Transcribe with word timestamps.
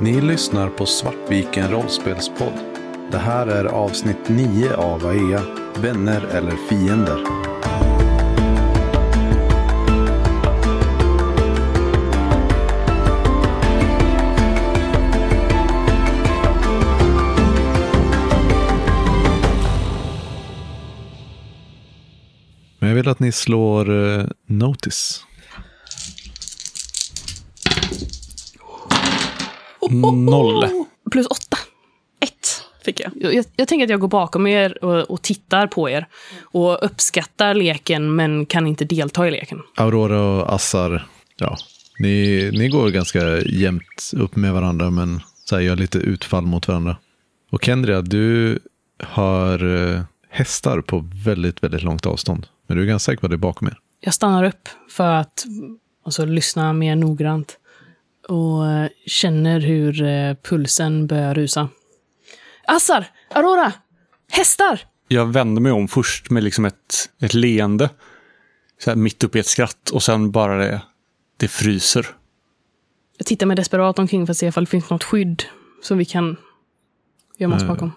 Ni 0.00 0.20
lyssnar 0.20 0.68
på 0.68 0.86
Svartviken 0.86 1.70
rollspelspodd. 1.70 2.52
Det 3.10 3.18
här 3.18 3.46
är 3.46 3.64
avsnitt 3.64 4.28
9 4.28 4.74
av 4.74 5.06
AEA, 5.06 5.42
Vänner 5.76 6.24
eller 6.26 6.56
fiender. 6.68 7.24
Men 22.78 22.88
jag 22.88 22.96
vill 22.96 23.08
att 23.08 23.20
ni 23.20 23.32
slår 23.32 23.90
uh, 23.90 24.26
Notice. 24.46 25.27
Noll. 29.90 30.64
Plus 31.10 31.26
åtta. 31.26 31.56
Ett 32.20 32.62
fick 32.84 33.00
jag. 33.00 33.12
Jag, 33.14 33.34
jag, 33.34 33.44
jag 33.56 33.68
tänker 33.68 33.84
att 33.84 33.90
jag 33.90 34.00
går 34.00 34.08
bakom 34.08 34.46
er 34.46 34.84
och, 34.84 35.10
och 35.10 35.22
tittar 35.22 35.66
på 35.66 35.90
er. 35.90 36.06
Och 36.42 36.84
uppskattar 36.84 37.54
leken, 37.54 38.16
men 38.16 38.46
kan 38.46 38.66
inte 38.66 38.84
delta 38.84 39.28
i 39.28 39.30
leken. 39.30 39.62
Aurora 39.76 40.22
och 40.22 40.54
Assar, 40.54 41.06
ja, 41.36 41.56
ni, 41.98 42.50
ni 42.52 42.68
går 42.68 42.90
ganska 42.90 43.38
jämnt 43.40 44.12
upp 44.16 44.36
med 44.36 44.52
varandra 44.52 44.90
men 44.90 45.20
så 45.44 45.56
här, 45.56 45.62
gör 45.62 45.76
lite 45.76 45.98
utfall 45.98 46.46
mot 46.46 46.68
varandra. 46.68 46.96
Och 47.50 47.64
Kendria, 47.64 48.02
du 48.02 48.58
har 49.02 49.76
eh, 49.94 50.00
hästar 50.30 50.80
på 50.80 51.04
väldigt, 51.24 51.62
väldigt 51.62 51.82
långt 51.82 52.06
avstånd. 52.06 52.46
Men 52.66 52.76
du 52.76 52.82
är 52.82 52.86
ganska 52.86 53.12
säker 53.12 53.20
på 53.20 53.26
att 53.26 53.30
det 53.30 53.36
är 53.36 53.38
bakom 53.38 53.68
er. 53.68 53.78
Jag 54.00 54.14
stannar 54.14 54.44
upp 54.44 54.68
för 54.90 55.12
att 55.12 55.44
alltså, 56.04 56.24
lyssna 56.24 56.72
mer 56.72 56.96
noggrant. 56.96 57.58
Och 58.28 58.88
känner 59.06 59.60
hur 59.60 60.02
eh, 60.02 60.34
pulsen 60.42 61.06
börjar 61.06 61.34
rusa. 61.34 61.68
Assar! 62.66 63.04
Aurora! 63.34 63.72
Hästar! 64.30 64.80
Jag 65.08 65.26
vänder 65.32 65.62
mig 65.62 65.72
om 65.72 65.88
först 65.88 66.30
med 66.30 66.44
liksom 66.44 66.64
ett, 66.64 67.10
ett 67.20 67.34
leende. 67.34 67.90
Så 68.80 68.90
här, 68.90 68.96
mitt 68.96 69.24
uppe 69.24 69.38
i 69.38 69.40
ett 69.40 69.46
skratt 69.46 69.90
och 69.90 70.02
sen 70.02 70.30
bara 70.30 70.56
det, 70.58 70.82
det 71.36 71.48
fryser. 71.48 72.06
Jag 73.18 73.26
tittar 73.26 73.46
med 73.46 73.56
desperat 73.56 73.98
omkring 73.98 74.26
för 74.26 74.30
att 74.30 74.36
se 74.36 74.46
ifall 74.46 74.64
det 74.64 74.70
finns 74.70 74.90
något 74.90 75.04
skydd 75.04 75.42
som 75.82 75.98
vi 75.98 76.04
kan 76.04 76.36
gömma 77.38 77.56
oss 77.56 77.62
Eh. 77.62 77.68
bakom. 77.68 77.92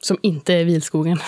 Som 0.00 0.18
inte 0.22 0.54
är 0.54 0.64
vilskogen. 0.64 1.18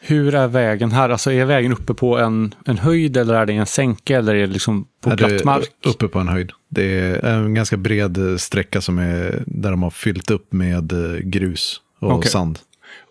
Hur 0.00 0.34
är 0.34 0.48
vägen 0.48 0.92
här? 0.92 1.10
Alltså 1.10 1.32
är 1.32 1.44
vägen 1.44 1.72
uppe 1.72 1.94
på 1.94 2.18
en, 2.18 2.54
en 2.64 2.78
höjd 2.78 3.16
eller 3.16 3.34
är 3.34 3.46
det 3.46 3.52
en 3.52 3.66
sänke 3.66 4.16
eller 4.16 4.34
är 4.34 4.40
det 4.46 4.52
liksom 4.52 4.86
på 5.00 5.10
är 5.10 5.16
platt 5.16 5.44
mark? 5.44 5.70
Uppe 5.86 6.08
på 6.08 6.18
en 6.18 6.28
höjd. 6.28 6.52
Det 6.74 6.84
är 7.24 7.34
en 7.34 7.54
ganska 7.54 7.76
bred 7.76 8.18
sträcka 8.38 8.80
som 8.80 8.98
är 8.98 9.42
där 9.46 9.70
de 9.70 9.82
har 9.82 9.90
fyllt 9.90 10.30
upp 10.30 10.52
med 10.52 10.92
eh, 10.92 11.18
grus 11.20 11.80
och 11.98 12.12
Okej. 12.12 12.30
sand. 12.30 12.58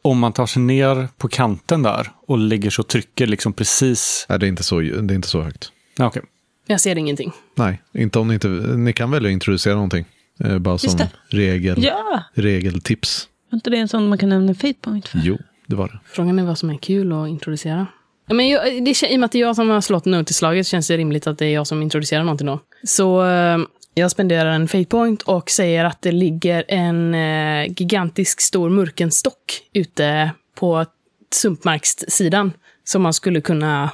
Om 0.01 0.19
man 0.19 0.33
tar 0.33 0.45
sig 0.45 0.61
ner 0.61 1.07
på 1.17 1.27
kanten 1.27 1.83
där 1.83 2.11
och 2.27 2.37
ligger 2.37 2.69
så 2.69 2.83
trycker 2.83 3.27
liksom 3.27 3.53
precis... 3.53 4.25
Nej, 4.29 4.39
det 4.39 4.45
är 4.45 4.47
inte 4.47 4.63
så, 4.63 4.79
det 4.79 5.13
är 5.13 5.15
inte 5.15 5.27
så 5.27 5.41
högt. 5.41 5.71
Okej. 5.99 6.21
Jag 6.67 6.81
ser 6.81 6.97
ingenting. 6.97 7.31
Nej, 7.55 7.81
inte 7.93 8.19
om 8.19 8.27
ni 8.27 8.33
inte... 8.33 8.47
Ni 8.47 8.93
kan 8.93 9.11
välja 9.11 9.29
att 9.29 9.33
introducera 9.33 9.73
någonting. 9.73 10.05
Eh, 10.39 10.59
bara 10.59 10.77
som 10.77 10.97
det. 10.97 11.09
regel, 11.29 11.83
Ja! 11.83 12.23
regeltips. 12.33 13.27
Var 13.49 13.55
inte 13.57 13.69
det 13.69 13.77
en 13.77 13.87
sån 13.87 14.09
man 14.09 14.17
kan 14.17 14.29
nämna 14.29 14.53
fate 14.53 14.73
point 14.81 15.07
för? 15.07 15.19
Jo, 15.23 15.37
det 15.67 15.75
var 15.75 15.87
det. 15.87 15.99
Frågan 16.05 16.39
är 16.39 16.43
vad 16.43 16.57
som 16.57 16.69
är 16.69 16.77
kul 16.77 17.11
att 17.13 17.27
introducera. 17.29 17.87
Ja, 18.31 18.35
Men 18.35 18.49
jag, 18.49 18.83
det, 18.83 19.03
I 19.03 19.15
och 19.15 19.19
med 19.19 19.25
att 19.25 19.31
det 19.31 19.37
är 19.37 19.41
jag 19.41 19.55
som 19.55 19.69
har 19.69 19.81
slått 19.81 20.05
notislaget 20.05 20.67
känns 20.67 20.87
det 20.87 20.97
rimligt 20.97 21.27
att 21.27 21.37
det 21.37 21.45
är 21.45 21.53
jag 21.53 21.67
som 21.67 21.81
introducerar 21.81 22.23
någonting 22.23 22.47
då. 22.47 22.59
Så 22.83 23.25
eh, 23.25 23.57
jag 23.93 24.11
spenderar 24.11 24.51
en 24.51 24.67
fate 24.67 24.85
point 24.85 25.21
och 25.21 25.49
säger 25.49 25.85
att 25.85 26.01
det 26.01 26.11
ligger 26.11 26.63
en 26.67 27.13
eh, 27.15 27.73
gigantisk 27.77 28.41
stor 28.41 28.69
murkenstock 28.69 29.61
ute 29.73 30.31
på 30.55 30.85
sumpmarkssidan 31.33 32.53
som 32.83 33.01
man 33.01 33.13
skulle 33.13 33.41
kunna 33.41 33.89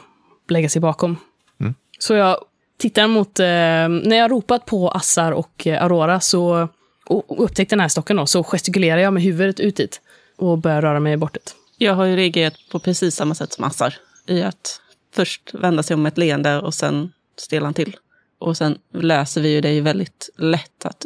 lägga 0.49 0.69
sig 0.69 0.81
bakom. 0.81 1.17
Mm. 1.59 1.73
Så 1.99 2.13
jag 2.13 2.37
tittar 2.79 3.07
mot... 3.07 3.39
Eh, 3.39 3.45
när 3.45 4.15
jag 4.15 4.31
ropat 4.31 4.65
på 4.65 4.89
Assar 4.89 5.31
och 5.31 5.67
eh, 5.67 5.83
Aurora 5.83 6.19
så, 6.19 6.67
och, 7.05 7.31
och 7.31 7.43
upptäckte 7.43 7.75
den 7.75 7.81
här 7.81 7.87
stocken 7.87 8.17
då, 8.17 8.25
så 8.25 8.43
gestikulerar 8.43 8.97
jag 8.97 9.13
med 9.13 9.23
huvudet 9.23 9.59
ut 9.59 9.75
dit 9.75 10.01
och 10.35 10.57
börjar 10.57 10.81
röra 10.81 10.99
mig 10.99 11.17
bortåt. 11.17 11.55
Jag 11.77 11.93
har 11.93 12.05
ju 12.05 12.15
reagerat 12.15 12.53
på 12.71 12.79
precis 12.79 13.15
samma 13.15 13.35
sätt 13.35 13.53
som 13.53 13.63
Assar. 13.63 13.93
I 14.27 14.43
att 14.43 14.81
först 15.15 15.53
vända 15.53 15.83
sig 15.83 15.93
om 15.93 16.05
ett 16.05 16.17
leende 16.17 16.59
och 16.59 16.73
sen 16.73 17.11
stelna 17.37 17.67
han 17.67 17.73
till. 17.73 17.95
Och 18.39 18.57
sen 18.57 18.77
läser 18.93 19.41
vi 19.41 19.53
ju 19.53 19.61
det 19.61 19.73
ju 19.73 19.81
väldigt 19.81 20.29
lätt 20.37 20.85
att 20.85 21.05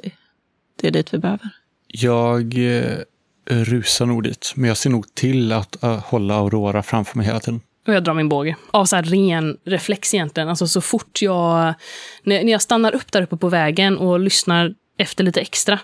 det, 0.81 0.87
är 0.87 0.91
dit 0.91 1.13
vi 1.13 1.17
behöver. 1.17 1.49
Jag 1.87 2.53
eh, 2.57 2.97
rusar 3.45 4.05
nog 4.05 4.23
dit, 4.23 4.53
men 4.55 4.67
jag 4.67 4.77
ser 4.77 4.89
nog 4.89 5.15
till 5.15 5.51
att 5.51 5.83
eh, 5.83 5.99
hålla 5.99 6.35
Aurora 6.35 6.83
framför 6.83 7.17
mig 7.17 7.27
hela 7.27 7.39
tiden. 7.39 7.61
Och 7.87 7.93
jag 7.93 8.03
drar 8.03 8.13
min 8.13 8.29
båge. 8.29 8.55
Av 8.71 8.85
så 8.85 8.95
här 8.95 9.03
ren 9.03 9.57
reflex 9.65 10.13
egentligen. 10.13 10.49
Alltså 10.49 10.67
så 10.67 10.81
fort 10.81 11.21
jag... 11.21 11.73
När, 12.23 12.43
när 12.43 12.51
jag 12.51 12.61
stannar 12.61 12.95
upp 12.95 13.11
där 13.11 13.21
uppe 13.21 13.37
på 13.37 13.49
vägen 13.49 13.97
och 13.97 14.19
lyssnar 14.19 14.73
efter 14.97 15.23
lite 15.23 15.41
extra, 15.41 15.79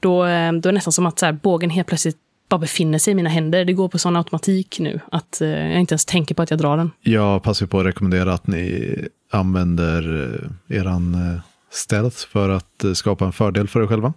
då, 0.00 0.24
eh, 0.26 0.52
då 0.52 0.68
är 0.68 0.72
det 0.72 0.72
nästan 0.72 0.92
som 0.92 1.06
att 1.06 1.18
så 1.18 1.26
här, 1.26 1.32
bågen 1.32 1.70
helt 1.70 1.88
plötsligt 1.88 2.18
bara 2.48 2.58
befinner 2.58 2.98
sig 2.98 3.10
i 3.12 3.14
mina 3.14 3.30
händer. 3.30 3.64
Det 3.64 3.72
går 3.72 3.88
på 3.88 3.98
sån 3.98 4.16
automatik 4.16 4.78
nu 4.80 5.00
att 5.12 5.40
eh, 5.40 5.48
jag 5.48 5.80
inte 5.80 5.92
ens 5.92 6.04
tänker 6.04 6.34
på 6.34 6.42
att 6.42 6.50
jag 6.50 6.58
drar 6.58 6.76
den. 6.76 6.90
Jag 7.00 7.42
passar 7.42 7.66
på 7.66 7.80
att 7.80 7.86
rekommendera 7.86 8.34
att 8.34 8.46
ni 8.46 8.94
använder 9.30 10.32
eh, 10.70 10.76
eran 10.78 11.14
eh, 11.14 11.40
stealth 11.70 12.16
för 12.28 12.48
att 12.48 12.84
eh, 12.84 12.92
skapa 12.92 13.24
en 13.26 13.32
fördel 13.32 13.68
för 13.68 13.82
er 13.82 13.86
själva. 13.86 14.12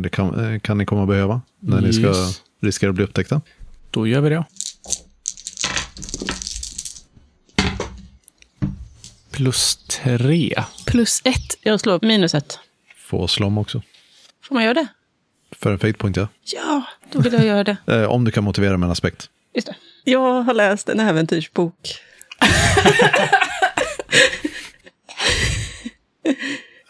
Det 0.00 0.08
kan, 0.08 0.60
kan 0.60 0.78
ni 0.78 0.86
komma 0.86 1.02
att 1.02 1.08
behöva 1.08 1.40
när 1.60 1.80
ni 1.80 1.92
ska 1.92 2.06
Yes. 2.06 2.42
riskera 2.62 2.90
att 2.90 2.96
bli 2.96 3.04
upptäckta. 3.04 3.40
Då 3.90 4.06
gör 4.06 4.20
vi 4.20 4.30
det. 4.30 4.44
Plus 9.30 9.76
tre. 9.76 10.54
Plus 10.86 11.20
ett. 11.24 11.56
Jag 11.62 11.80
slår 11.80 11.98
minus 12.02 12.34
ett. 12.34 12.58
Få 12.96 13.28
slom 13.28 13.58
också. 13.58 13.82
Får 14.44 14.54
man 14.54 14.64
göra 14.64 14.74
det? 14.74 14.86
För 15.62 15.72
en 15.72 15.78
fate 15.78 15.92
point, 15.92 16.16
ja. 16.16 16.28
Ja, 16.44 16.82
då 17.12 17.20
vill 17.20 17.32
jag 17.32 17.46
göra 17.46 17.64
det. 17.64 17.76
Eh, 17.86 18.04
om 18.04 18.24
du 18.24 18.30
kan 18.30 18.44
motivera 18.44 18.76
med 18.76 18.86
en 18.86 18.92
aspekt. 18.92 19.28
Just 19.54 19.66
det. 19.66 19.74
Jag 20.04 20.42
har 20.42 20.54
läst 20.54 20.88
en 20.88 21.00
äventyrsbok. 21.00 21.94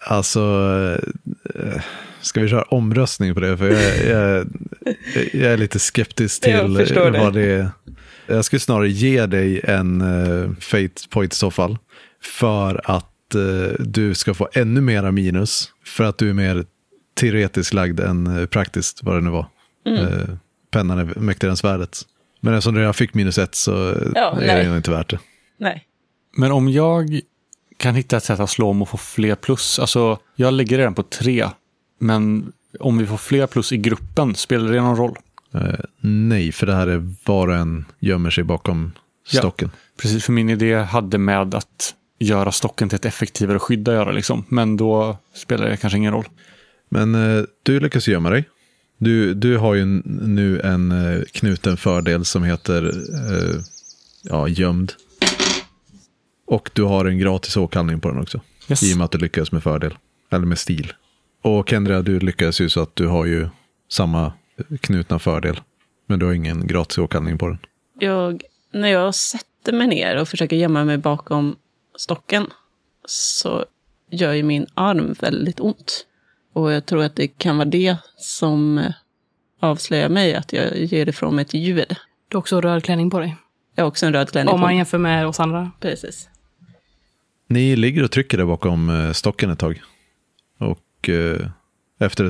Alltså, 0.07 0.41
eh, 1.55 1.83
ska 2.21 2.41
vi 2.41 2.49
köra 2.49 2.63
omröstning 2.63 3.35
på 3.35 3.41
det? 3.41 3.59
För 3.59 3.69
jag, 3.71 4.07
jag, 4.07 4.47
jag 5.33 5.53
är 5.53 5.57
lite 5.57 5.79
skeptisk 5.79 6.47
Jag 6.47 6.87
till 6.87 6.95
det. 6.95 7.11
vad 7.11 7.35
det 7.35 7.43
är. 7.43 7.71
Jag 8.27 8.45
skulle 8.45 8.61
snarare 8.61 8.89
ge 8.89 9.27
dig 9.27 9.61
en 9.65 10.03
uh, 10.03 10.51
fate 10.61 11.09
point 11.11 11.33
i 11.33 11.37
så 11.37 11.51
fall. 11.51 11.79
För 12.23 12.81
att 12.85 13.35
eh, 13.35 13.75
du 13.79 14.15
ska 14.15 14.35
få 14.35 14.49
ännu 14.53 14.81
mera 14.81 15.13
minus. 15.13 15.69
För 15.85 16.05
att 16.05 16.19
du 16.19 16.31
är 16.31 16.35
mer 16.35 16.65
teoretiskt 17.21 17.75
lagd 17.75 18.01
än 18.01 18.39
eh, 18.39 18.47
praktiskt, 18.47 19.03
vad 19.03 19.15
det 19.17 19.21
nu 19.21 19.31
var. 19.31 19.47
Mm. 19.87 20.07
Eh, 20.07 20.25
pennan 20.71 20.99
är 20.99 21.05
mäktigare 21.05 21.53
än 21.53 21.57
svärdet. 21.57 22.03
Men 22.41 22.55
eftersom 22.55 22.75
du 22.75 22.81
redan 22.81 22.95
fick 22.95 23.15
minus 23.15 23.39
ett 23.39 23.55
så 23.55 23.73
Ja, 24.15 24.33
är 24.41 24.47
nej. 24.47 24.65
det 24.67 24.77
inte 24.77 24.91
värt 24.91 25.11
det. 25.11 25.19
Nej. 25.59 25.87
Men 26.37 26.53
om 26.53 26.69
jag 26.69 27.21
kan 27.77 27.95
hitta 27.95 28.17
ett 28.17 28.25
sätt 28.25 28.41
att 28.41 28.51
slå 28.51 28.69
om 28.69 28.83
och 28.83 28.89
få 28.89 28.97
fler 28.97 29.35
plus. 29.35 29.79
Alltså, 29.79 30.19
jag 30.37 30.55
ligger 30.55 30.79
redan 30.79 30.95
på 30.95 31.03
tre. 31.03 31.49
Men 31.99 32.53
om 32.81 32.99
vi 32.99 33.07
får 33.07 33.17
fler 33.17 33.47
plus 33.47 33.73
i 33.73 33.77
gruppen, 33.77 34.35
spelar 34.35 34.73
det 34.73 34.81
någon 34.81 34.97
roll? 34.97 35.17
Eh, 35.55 35.75
nej, 36.01 36.53
för 36.53 36.67
det 36.67 36.75
här 36.75 36.87
är 36.87 37.15
var 37.25 37.49
och 37.49 37.55
en 37.57 37.85
gömmer 37.99 38.31
sig 38.31 38.45
bakom 38.45 38.93
Ja. 39.31 39.39
stocken. 39.39 39.71
Precis, 40.03 40.25
för 40.25 40.33
min 40.33 40.51
idé 40.51 40.75
hade 40.75 41.19
med 41.19 41.55
att 41.55 41.95
göra 42.19 42.53
stocken 42.53 42.89
till 42.89 42.97
ett 42.97 43.05
effektivare 43.05 43.59
skydd 43.59 43.89
att 43.89 43.95
göra. 43.95 44.13
Liksom. 44.13 44.45
Men 44.49 44.77
då 44.77 45.17
spelar 45.35 45.69
det 45.69 45.77
kanske 45.77 45.97
ingen 45.97 46.13
roll. 46.13 46.25
Men 46.91 47.15
eh, 47.15 47.45
du 47.63 47.81
lyckas 47.81 48.09
gömma 48.09 48.31
dig. 48.31 48.49
Du, 48.99 49.35
du 49.35 49.57
har 49.57 49.75
ju 49.75 49.85
nu 50.05 50.61
en 50.61 50.93
eh, 50.93 51.23
knuten 51.33 51.77
fördel 51.77 52.25
som 52.25 52.45
heter 52.45 52.87
eh, 52.87 53.61
ja, 54.23 54.49
gömd. 54.49 54.93
Och 56.47 56.71
du 56.73 56.83
har 56.83 57.05
en 57.05 57.19
gratis 57.19 57.57
åkallning 57.57 58.01
på 58.01 58.09
den 58.09 58.19
också. 58.19 58.41
Yes. 58.69 58.83
I 58.83 58.95
och 58.95 58.99
med 58.99 59.05
att 59.05 59.11
du 59.11 59.19
lyckas 59.19 59.53
med 59.53 59.63
fördel. 59.63 59.95
Eller 60.31 60.47
med 60.47 60.59
stil. 60.59 60.93
Och 61.43 61.69
Kendra, 61.69 62.03
du 62.03 62.21
lyckas 62.21 62.61
ju 62.61 62.69
så 62.69 62.81
att 62.81 62.97
du 62.97 63.07
har 63.07 63.27
ju 63.27 63.49
samma 63.91 64.33
knutna 64.81 65.19
fördel. 65.19 65.61
Men 66.07 66.19
du 66.19 66.27
har 66.27 66.33
ingen 66.33 66.67
gratis 66.67 66.99
åkallning 66.99 67.39
på 67.39 67.49
den. 67.49 67.59
Jag, 67.99 68.43
när 68.73 68.89
jag 68.89 69.15
sätter 69.15 69.73
mig 69.73 69.87
ner 69.87 70.17
och 70.17 70.29
försöker 70.29 70.57
gömma 70.57 70.85
mig 70.85 70.99
bakom 70.99 71.57
stocken 71.97 72.47
så 73.05 73.65
gör 74.11 74.33
ju 74.33 74.43
min 74.43 74.67
arm 74.75 75.15
väldigt 75.21 75.61
ont. 75.61 76.07
Och 76.53 76.73
jag 76.73 76.87
tror 76.87 77.03
att 77.03 77.17
det 77.17 77.29
kan 77.29 77.57
vara 77.57 77.69
det 77.69 77.97
som 78.17 78.79
eh, 78.79 78.93
avslöjar 79.61 80.09
mig, 80.09 80.35
att 80.35 80.53
jag 80.53 80.77
ger 80.77 81.09
ifrån 81.09 81.35
mig 81.35 81.43
ett 81.43 81.55
ljud. 81.55 81.97
Du 82.29 82.37
har 82.37 82.39
också 82.39 82.61
röd 82.61 82.85
klänning 82.85 83.11
på 83.11 83.19
dig. 83.19 83.37
Jag 83.75 83.85
har 83.85 83.89
också 83.89 84.07
en 84.07 84.13
röd 84.13 84.31
klänning 84.31 84.55
Om 84.55 84.61
man 84.61 84.77
jämför 84.77 84.99
med 84.99 85.27
oss 85.27 85.41
andra. 85.41 85.71
Precis. 85.81 86.29
Ni 87.49 87.77
ligger 87.77 88.03
och 88.03 88.11
trycker 88.11 88.39
där 88.39 88.45
bakom 88.45 88.91
eh, 88.91 89.13
stocken 89.13 89.51
ett 89.51 89.59
tag. 89.59 89.83
Och 90.59 91.09
eh, 91.09 91.47
Efter, 92.03 92.25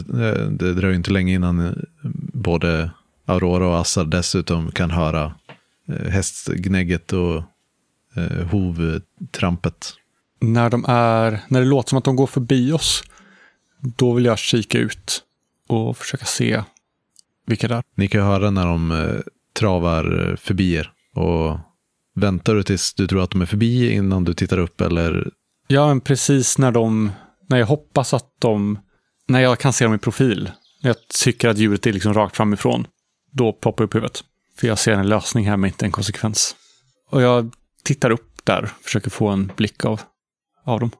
det 0.50 0.74
dröjer 0.74 0.96
inte 0.96 1.10
länge 1.10 1.34
innan 1.34 1.84
både 2.32 2.90
Aurora 3.26 3.68
och 3.68 3.78
Assar 3.78 4.04
dessutom 4.04 4.72
kan 4.72 4.90
höra 4.90 5.34
hästgnägget 6.08 7.12
och 7.12 7.42
hovtrampet. 8.50 9.94
När, 10.40 10.70
de 10.70 10.84
är, 10.88 11.40
när 11.48 11.60
det 11.60 11.66
låter 11.66 11.88
som 11.88 11.98
att 11.98 12.04
de 12.04 12.16
går 12.16 12.26
förbi 12.26 12.72
oss, 12.72 13.02
då 13.80 14.12
vill 14.12 14.24
jag 14.24 14.38
kika 14.38 14.78
ut 14.78 15.22
och 15.68 15.96
försöka 15.96 16.24
se 16.24 16.62
vilka 17.46 17.68
det 17.68 17.74
är. 17.74 17.82
Ni 17.94 18.08
kan 18.08 18.22
höra 18.26 18.50
när 18.50 18.66
de 18.66 18.92
eh, 18.92 19.20
travar 19.52 20.36
förbi 20.40 20.74
er. 20.74 20.92
Och 21.14 21.58
väntar 22.14 22.54
du 22.54 22.62
tills 22.62 22.94
du 22.94 23.06
tror 23.06 23.22
att 23.22 23.30
de 23.30 23.42
är 23.42 23.46
förbi 23.46 23.92
innan 23.92 24.24
du 24.24 24.34
tittar 24.34 24.58
upp 24.58 24.80
eller? 24.80 25.30
Ja, 25.66 25.88
men 25.88 26.00
precis 26.00 26.58
när 26.58 26.72
de, 26.72 27.10
när 27.46 27.58
jag 27.58 27.66
hoppas 27.66 28.14
att 28.14 28.34
de, 28.38 28.78
när 29.28 29.40
jag 29.40 29.58
kan 29.58 29.72
se 29.72 29.84
dem 29.84 29.94
i 29.94 29.98
profil, 29.98 30.50
när 30.82 30.90
jag 30.90 30.96
tycker 31.08 31.48
att 31.48 31.58
djuret 31.58 31.86
är 31.86 31.92
liksom 31.92 32.14
rakt 32.14 32.36
framifrån, 32.36 32.86
då 33.30 33.52
ploppar 33.52 33.84
upp 33.84 33.94
huvudet. 33.94 34.24
För 34.58 34.66
jag 34.66 34.78
ser 34.78 34.92
en 34.92 35.08
lösning 35.08 35.48
här 35.48 35.56
med 35.56 35.68
inte 35.68 35.84
en 35.84 35.92
konsekvens. 35.92 36.56
Och 37.10 37.22
jag 37.22 37.52
tittar 37.82 38.10
upp 38.10 38.44
där, 38.44 38.70
försöker 38.82 39.10
få 39.10 39.28
en 39.28 39.52
blick 39.56 39.84
av, 39.84 40.00
av 40.64 40.80
dem. 40.80 40.90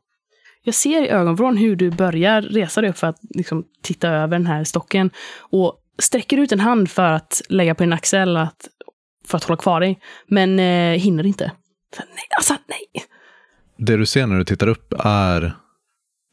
Jag 0.64 0.74
ser 0.74 1.02
i 1.02 1.08
ögonvrån 1.08 1.56
hur 1.56 1.76
du 1.76 1.90
börjar 1.90 2.42
resa 2.42 2.80
dig 2.80 2.90
upp 2.90 2.98
för 2.98 3.06
att 3.06 3.18
liksom, 3.30 3.64
titta 3.82 4.08
över 4.08 4.38
den 4.38 4.46
här 4.46 4.64
stocken. 4.64 5.10
Och 5.38 5.76
sträcker 5.98 6.38
ut 6.38 6.52
en 6.52 6.60
hand 6.60 6.90
för 6.90 7.12
att 7.12 7.42
lägga 7.48 7.74
på 7.74 7.82
din 7.82 7.92
axel 7.92 8.36
att, 8.36 8.68
för 9.26 9.36
att 9.36 9.44
hålla 9.44 9.56
kvar 9.56 9.80
dig. 9.80 10.00
Men 10.26 10.58
eh, 10.58 11.00
hinner 11.00 11.26
inte. 11.26 11.52
Så, 11.96 12.02
nej, 12.02 12.24
alltså 12.36 12.54
nej. 12.68 13.04
Det 13.76 13.96
du 13.96 14.06
ser 14.06 14.26
när 14.26 14.38
du 14.38 14.44
tittar 14.44 14.66
upp 14.66 14.94
är 15.04 15.56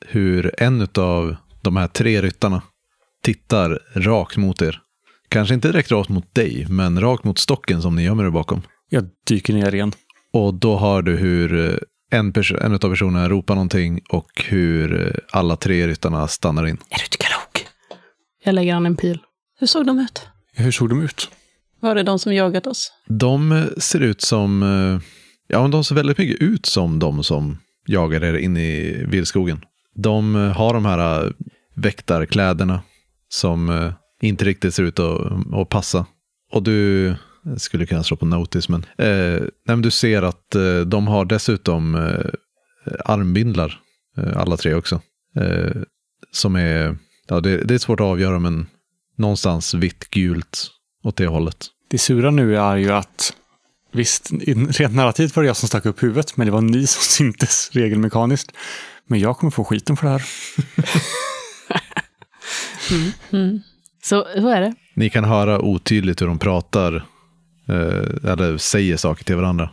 hur 0.06 0.62
en 0.64 0.88
av 0.98 1.36
de 1.62 1.76
här 1.76 1.88
tre 1.88 2.22
ryttarna 2.22 2.62
tittar 3.24 3.80
rakt 3.94 4.38
mot 4.38 4.62
er. 4.62 4.82
Kanske 5.30 5.54
inte 5.54 5.68
direkt 5.68 5.92
rakt 5.92 6.10
mot 6.10 6.36
dig, 6.36 6.66
men 6.70 7.02
rakt 7.02 7.24
mot 7.24 7.40
stocken 7.40 7.82
som 7.82 7.96
ni 7.96 8.04
gömmer 8.04 8.24
er 8.24 8.30
bakom. 8.30 8.62
Jag 8.90 9.10
dyker 9.28 9.54
ner 9.54 9.76
igen. 9.76 9.92
Och 10.34 10.54
då 10.54 10.78
hör 10.78 11.02
du 11.02 11.18
hur 11.18 11.70
eh, 11.70 11.78
en, 12.10 12.34
en 12.62 12.74
av 12.74 12.78
personerna 12.78 13.30
ropar 13.30 13.56
någonting 13.56 14.02
och 14.10 14.44
hur 14.46 15.08
eh, 15.08 15.14
alla 15.32 15.56
tre 15.56 15.88
ryttarna 15.88 16.28
stannar 16.28 16.68
in. 16.68 16.78
Är 16.90 16.98
du 16.98 17.04
inte 17.04 17.18
klok? 17.18 17.68
Jag 18.44 18.56
lägger 18.56 18.76
an 18.76 18.86
en 18.86 18.96
pil. 18.96 19.20
Hur 19.60 19.68
såg 19.68 19.86
de 19.86 20.00
ut? 20.00 20.28
Hur 20.54 20.72
såg 20.72 20.90
de 20.90 21.02
ut? 21.02 21.30
Var 21.80 21.96
det 21.96 22.04
de 22.04 22.20
som 22.20 22.34
jagat 22.34 22.68
oss? 22.68 22.92
De 23.08 23.52
eh, 23.52 23.66
ser 23.78 24.00
ut 24.00 24.22
som, 24.22 24.64
eh, 24.64 25.02
ja 25.48 25.62
men 25.62 25.72
de 25.72 25.84
ser 25.84 25.96
väldigt 25.96 26.18
mycket 26.18 26.42
ut 26.42 26.66
som 26.66 27.00
de 27.00 27.24
som 27.24 27.58
jagar 27.88 28.24
er 28.24 28.34
in 28.34 28.58
i 28.58 29.04
vildskogen. 29.08 29.62
De 29.96 30.36
har 30.36 30.74
de 30.74 30.86
här 30.86 31.34
väktarkläderna 31.76 32.82
som 33.30 33.92
inte 34.22 34.46
riktigt 34.46 34.74
ser 34.74 34.84
ut 34.84 35.00
att, 35.00 35.54
att 35.54 35.70
passa. 35.70 36.06
Och 36.52 36.64
du 36.64 37.16
skulle 37.58 37.86
kunna 37.86 38.04
slå 38.04 38.18
på 38.18 38.26
notice, 38.26 38.70
men, 38.70 38.86
eh, 38.98 39.42
nej, 39.42 39.52
men 39.66 39.82
du 39.82 39.92
ser 39.92 40.22
att 40.22 40.56
eh, 40.56 40.80
de 40.80 41.08
har 41.08 41.26
dessutom 41.26 41.96
eh, 41.96 42.32
armbindlar, 43.06 43.80
eh, 44.18 44.38
alla 44.38 44.58
tre 44.58 44.74
också. 44.74 45.02
Eh, 45.36 45.82
som 46.32 46.56
är, 46.56 46.98
ja 47.28 47.40
det, 47.40 47.58
det 47.58 47.74
är 47.74 47.78
svårt 47.78 48.00
att 48.00 48.06
avgöra, 48.06 48.40
men 48.40 48.68
någonstans 49.16 49.74
vitt, 49.74 50.10
gult 50.10 50.72
åt 51.04 51.18
det 51.18 51.28
hållet. 51.28 51.66
Det 51.88 51.98
sura 51.98 52.32
nu 52.32 52.58
är 52.58 52.76
ju 52.76 52.92
att 52.92 53.34
visst, 53.92 54.32
rent 54.80 54.96
narrativt 54.96 55.36
var 55.36 55.44
det 55.44 55.48
jag 55.48 55.58
som 55.58 55.68
stack 55.68 55.86
upp 55.86 56.04
huvudet, 56.04 56.38
men 56.38 56.48
det 56.48 56.52
var 56.52 56.62
ni 56.62 56.88
som 56.88 57.02
syntes 57.02 57.70
regelmekaniskt. 57.74 58.52
Men 59.08 59.20
jag 59.20 59.38
kommer 59.38 59.52
få 59.52 59.64
skiten 59.64 59.98
för 59.98 60.06
det 60.06 60.12
här. 60.12 60.24
Mm. 63.32 63.60
Så, 64.04 64.28
så 64.36 64.48
är 64.48 64.62
det. 64.62 64.76
Ni 64.94 65.10
kan 65.10 65.24
höra 65.24 65.62
otydligt 65.62 66.22
hur 66.22 66.28
de 66.28 66.40
pratar 66.40 67.06
eh, 67.70 68.32
eller 68.32 68.58
säger 68.58 68.98
saker 68.98 69.24
till 69.24 69.36
varandra. 69.36 69.70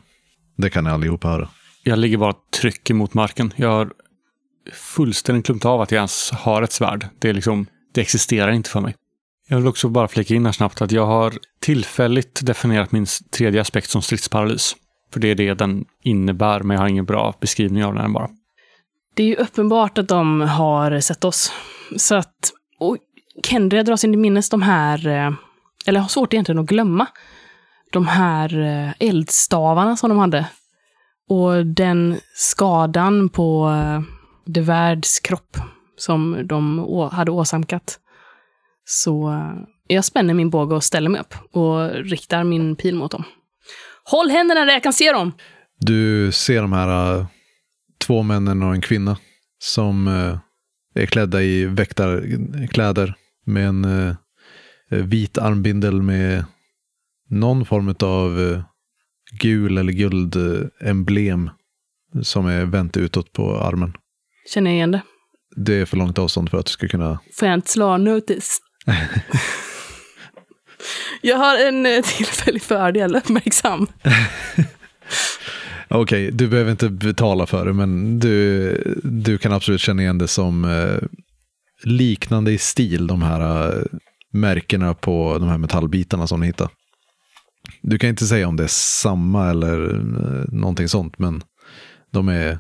Det 0.57 0.71
kan 0.71 0.85
ni 0.85 0.91
allihopa 0.91 1.29
höra. 1.29 1.49
Jag 1.83 1.99
ligger 1.99 2.17
bara 2.17 2.31
och 2.31 2.51
trycker 2.61 2.95
mot 2.95 3.15
marken. 3.15 3.53
Jag 3.57 3.69
har 3.69 3.93
fullständigt 4.73 5.47
glömt 5.47 5.65
av 5.65 5.81
att 5.81 5.91
jag 5.91 5.99
ens 5.99 6.31
har 6.31 6.63
ett 6.63 6.73
svärd. 6.73 7.09
Det, 7.19 7.29
är 7.29 7.33
liksom, 7.33 7.67
det 7.95 8.01
existerar 8.01 8.53
inte 8.53 8.71
för 8.71 8.81
mig. 8.81 8.95
Jag 9.49 9.57
vill 9.57 9.67
också 9.67 9.89
bara 9.89 10.09
flika 10.09 10.35
in 10.35 10.47
här 10.47 10.53
snabbt 10.53 10.83
att 10.83 10.93
jag 10.93 11.07
har 11.07 11.35
tillfälligt 11.61 12.47
definierat 12.47 12.93
min 12.93 13.07
tredje 13.31 13.61
aspekt 13.61 13.91
som 13.91 14.03
stridsparalys. 14.03 14.77
För 15.13 15.21
det 15.21 15.29
är 15.29 15.35
det 15.35 15.55
den 15.55 15.85
innebär, 16.03 16.61
men 16.61 16.75
jag 16.75 16.83
har 16.83 16.89
ingen 16.89 17.05
bra 17.05 17.35
beskrivning 17.41 17.85
av 17.85 17.95
den 17.95 18.13
bara. 18.13 18.29
Det 19.15 19.23
är 19.23 19.27
ju 19.27 19.35
uppenbart 19.35 19.99
att 19.99 20.09
de 20.09 20.41
har 20.41 21.01
sett 21.01 21.25
oss. 21.25 21.53
Så 21.97 22.15
att, 22.15 22.53
och 22.79 22.97
Kendria 23.47 23.83
drar 23.83 23.97
sig 23.97 24.11
till 24.11 24.19
minnes 24.19 24.51
de 24.51 24.63
här, 24.63 25.07
eh, 25.07 25.33
eller 25.87 26.01
har 26.01 26.09
svårt 26.09 26.33
egentligen 26.33 26.59
att 26.59 26.67
glömma, 26.67 27.07
de 27.95 28.07
här 28.07 28.61
eh, 28.61 29.09
eldstavarna 29.09 29.97
som 29.97 30.09
de 30.09 30.19
hade. 30.19 30.47
Och 31.29 31.67
den 31.67 32.21
skadan 32.35 33.29
på 33.29 33.69
eh, 33.69 34.03
De 34.47 34.61
Värds 34.61 35.21
kropp 35.21 35.57
som 35.97 36.47
de 36.47 36.79
hade 37.13 37.31
åsamkat. 37.31 37.99
Så 38.85 39.31
eh, 39.31 39.53
jag 39.87 40.05
spänner 40.05 40.35
min 40.35 40.51
båge 40.51 40.75
och 40.75 40.85
ställer 40.85 41.11
mig 41.11 41.21
upp 41.21 41.35
och 41.53 41.91
riktar 41.91 42.45
min 42.45 42.77
pil 42.77 42.95
mot 42.95 43.11
dem. 43.11 43.25
Håll 44.05 44.31
händerna 44.31 44.65
där 44.65 44.73
jag 44.73 44.83
kan 44.83 44.93
se 44.93 45.13
dem! 45.13 45.33
Du 45.81 46.33
ser 46.33 46.63
de 46.63 46.73
här 46.73 47.27
två 48.07 48.23
männen 48.23 48.63
och 48.63 48.75
en 48.75 48.81
kvinna 48.81 49.19
som 49.59 50.09
är 50.95 51.07
klädda 51.07 51.43
i 51.43 51.65
väktarkläder 51.65 53.15
med 53.47 53.67
en 53.67 54.17
vit 54.89 55.39
armbindel 55.39 56.03
med 56.03 56.45
någon 57.31 57.65
form 57.65 57.95
av 58.03 58.41
eh, 58.41 58.63
gul 59.41 59.79
eller 59.79 59.93
guld 59.93 60.37
eh, 60.37 60.89
emblem 60.91 61.51
som 62.23 62.47
är 62.47 62.65
vänt 62.65 62.97
utåt 62.97 63.33
på 63.33 63.59
armen. 63.59 63.93
Känner 64.55 64.71
jag 64.71 64.77
igen 64.77 64.91
det? 64.91 65.03
Det 65.57 65.75
är 65.75 65.85
för 65.85 65.97
långt 65.97 66.19
avstånd 66.19 66.51
för 66.51 66.59
att 66.59 66.67
du 66.67 66.73
ska 66.73 66.89
kunna... 66.89 67.19
Får 67.39 67.49
jag 67.49 67.55
inte 67.55 67.71
slå 67.71 67.97
notice? 67.97 68.59
jag 71.21 71.37
har 71.37 71.59
en 71.59 71.87
eh, 71.87 72.03
tillfällig 72.03 72.63
fördel, 72.63 73.17
uppmärksam. 73.17 73.87
Okej, 75.89 76.31
du 76.31 76.49
behöver 76.49 76.71
inte 76.71 76.89
betala 76.89 77.47
för 77.47 77.67
det, 77.67 77.73
men 77.73 78.19
du, 78.19 79.01
du 79.05 79.39
kan 79.39 79.53
absolut 79.53 79.81
känna 79.81 80.03
igen 80.03 80.19
det 80.19 80.29
som 80.29 80.65
eh, 80.65 80.99
liknande 81.83 82.53
i 82.53 82.59
stil, 82.59 83.07
de 83.07 83.23
här 83.23 83.69
eh, 83.69 83.83
märkena 84.33 84.95
på 84.95 85.39
de 85.39 85.49
här 85.49 85.59
metallbitarna 85.59 86.27
som 86.27 86.41
ni 86.41 86.47
hittar. 86.47 86.69
Du 87.87 87.99
kan 87.99 88.11
inte 88.11 88.27
säga 88.27 88.49
om 88.49 88.57
det 88.57 88.63
är 88.65 88.69
samma 89.03 89.51
eller 89.51 89.95
eh, 89.95 90.45
någonting 90.53 90.89
sånt, 90.89 91.19
men 91.19 91.43
de 92.11 92.29
är, 92.29 92.59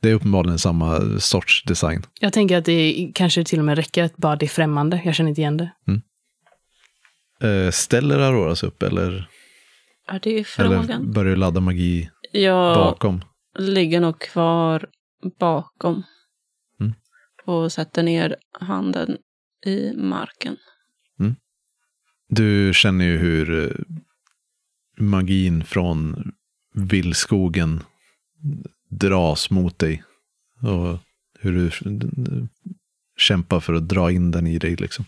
det 0.00 0.10
är 0.10 0.14
uppenbarligen 0.14 0.58
samma 0.58 1.18
sorts 1.18 1.64
design. 1.64 2.02
Jag 2.20 2.32
tänker 2.32 2.58
att 2.58 2.64
det 2.64 3.12
kanske 3.14 3.44
till 3.44 3.58
och 3.58 3.64
med 3.64 3.76
räcker 3.76 4.04
att 4.04 4.16
bara 4.16 4.36
det 4.36 4.46
är 4.46 4.48
främmande. 4.48 5.02
Jag 5.04 5.14
känner 5.14 5.28
inte 5.28 5.40
igen 5.40 5.56
det. 5.56 5.70
Eh, 7.48 7.70
ställer 7.70 8.18
Aurora 8.18 8.56
sig 8.56 8.66
upp 8.66 8.82
eller, 8.82 9.28
Ja, 10.06 10.18
det 10.22 10.30
är 10.30 10.60
eller 10.60 10.82
frågan. 10.82 11.12
börjar 11.12 11.30
du 11.30 11.36
ladda 11.36 11.60
magi 11.60 12.10
Jag 12.32 12.76
bakom? 12.76 13.20
ligger 13.58 14.00
nog 14.00 14.18
kvar 14.20 14.86
bakom. 15.38 16.02
Mm. 16.80 16.92
Och 17.44 17.72
sätter 17.72 18.02
ner 18.02 18.36
handen 18.60 19.16
i 19.66 19.92
marken. 19.96 20.56
Du 22.30 22.70
känner 22.74 23.04
ju 23.04 23.16
hur 23.16 23.64
eh, 23.64 23.96
magin 24.98 25.64
från 25.64 26.30
vildskogen 26.74 27.82
dras 28.90 29.50
mot 29.50 29.78
dig. 29.78 30.02
Och 30.62 30.98
hur 31.40 31.52
du 31.52 31.70
kämpar 33.16 33.60
för 33.60 33.72
att 33.72 33.88
dra 33.88 34.10
in 34.10 34.30
den 34.30 34.46
i 34.46 34.58
dig. 34.58 34.76
Liksom. 34.76 35.04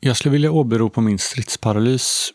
Jag 0.00 0.16
skulle 0.16 0.32
vilja 0.32 0.50
åberopa 0.50 1.00
min 1.00 1.18
stridsparalys 1.18 2.32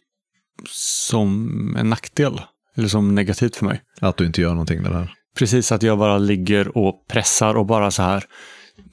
som 0.70 1.76
en 1.76 1.90
nackdel. 1.90 2.42
Eller 2.78 2.88
som 2.88 3.16
negativt 3.16 3.56
för 3.56 3.66
mig. 3.66 3.82
Att 4.00 4.18
du 4.18 4.26
inte 4.26 4.42
gör 4.42 4.50
någonting 4.50 4.82
med 4.82 4.92
det 4.92 4.98
här. 4.98 5.14
Precis 5.38 5.72
att 5.72 5.84
jag 5.84 5.98
bara 5.98 6.18
ligger 6.18 6.78
och 6.78 7.08
pressar 7.08 7.56
och 7.56 7.66
bara 7.66 7.92
så 7.92 8.04
här 8.04 8.26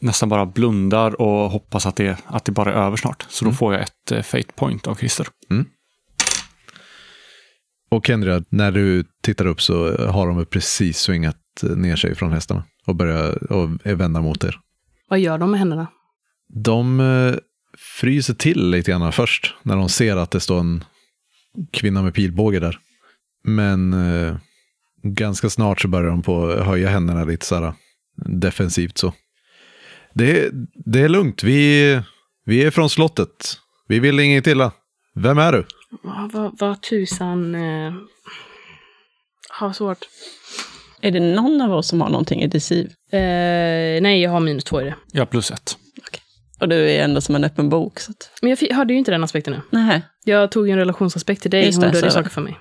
nästan 0.01 0.29
bara 0.29 0.47
blundar 0.47 1.21
och 1.21 1.51
hoppas 1.51 1.87
att 1.87 1.97
det, 1.97 2.19
att 2.27 2.45
det 2.45 2.53
bara 2.53 2.73
är 2.73 2.87
över 2.87 2.97
snart. 2.97 3.27
Så 3.29 3.45
då 3.45 3.53
får 3.53 3.75
jag 3.75 3.83
ett 3.83 4.13
eh, 4.13 4.23
fate 4.23 4.53
point 4.55 4.87
av 4.87 4.95
Christer. 4.95 5.27
Och 7.93 8.07
Kendra, 8.07 8.43
när 8.49 8.73
du 8.73 9.05
tittar 9.23 9.47
upp 9.47 9.63
så 9.63 10.07
har 10.07 10.27
de 10.27 10.47
precis 10.47 10.99
svingat 10.99 11.37
ner 11.63 11.97
sig 11.97 12.15
från 12.15 12.33
hästarna. 12.33 12.65
Och 12.87 12.97
börjar 12.97 13.53
och 13.53 13.71
är 13.85 13.95
vända 13.95 14.21
mot 14.21 14.45
er. 14.45 14.59
Vad 15.09 15.21
gör 15.21 15.39
de 15.39 15.51
med 15.51 15.61
händerna? 15.61 15.87
De 16.49 17.01
eh, 17.01 17.35
fryser 18.01 18.35
till 18.35 18.71
lite 18.71 18.91
grann 18.91 19.13
först 19.13 19.55
när 19.63 19.77
de 19.77 19.89
ser 19.89 20.17
att 20.17 20.31
det 20.31 20.41
står 20.41 20.61
en 20.61 20.85
kvinna 21.73 22.03
med 22.03 22.15
pilbåge 22.15 22.61
där. 22.61 22.79
Men 23.45 23.93
eh, 23.93 24.37
ganska 25.03 25.51
snart 25.51 25.81
så 25.81 25.89
börjar 25.89 26.11
de 26.11 26.23
på 26.23 26.63
höja 26.63 26.89
händerna 26.89 27.25
lite 27.25 27.47
så 27.47 27.55
här 27.55 27.75
defensivt 28.27 28.99
så. 28.99 29.15
Det, 30.15 30.51
det 30.75 31.01
är 31.01 31.09
lugnt. 31.09 31.43
Vi, 31.43 32.01
vi 32.45 32.65
är 32.65 32.71
från 32.71 32.91
slottet. 32.91 33.59
Vi 33.89 33.99
vill 33.99 34.21
inget 34.21 34.47
illa. 34.47 34.73
Vem 35.15 35.39
är 35.39 35.53
du? 35.53 35.65
Vad, 36.03 36.59
vad, 36.59 36.83
tusan... 36.83 37.55
Eh, 37.55 37.93
har 39.51 39.73
svårt. 39.73 39.99
Är 41.01 41.11
det 41.11 41.21
någon 41.21 41.61
av 41.61 41.73
oss 41.73 41.89
som 41.89 42.01
har 42.01 42.09
någonting 42.11 42.43
i 42.43 42.47
deceive? 42.47 42.89
Eh, 43.13 44.03
nej, 44.03 44.23
jag 44.23 44.31
har 44.31 44.41
minus 44.41 44.65
två 44.65 44.81
i 44.81 44.85
det. 44.85 44.95
Ja, 45.13 45.27
plus 45.27 45.51
ett. 45.51 45.77
Och 46.61 46.69
du 46.69 46.91
är 46.91 47.05
ändå 47.05 47.21
som 47.21 47.35
en 47.35 47.45
öppen 47.45 47.69
bok. 47.69 48.01
Så 48.01 48.11
att... 48.11 48.31
Men 48.43 48.51
jag 48.61 48.75
hade 48.75 48.93
ju 48.93 48.99
inte 48.99 49.11
den 49.11 49.25
aspekten 49.25 49.53
nu. 49.53 49.61
Nej. 49.71 50.03
Jag 50.25 50.51
tog 50.51 50.67
ju 50.67 50.73
en 50.73 50.79
relationsaspekt 50.79 51.43
till 51.43 51.51
dig, 51.51 51.67
Just 51.67 51.83
hon 51.83 51.95
så- 51.95 52.11
saker 52.11 52.31
för 52.31 52.41
mig. 52.41 52.59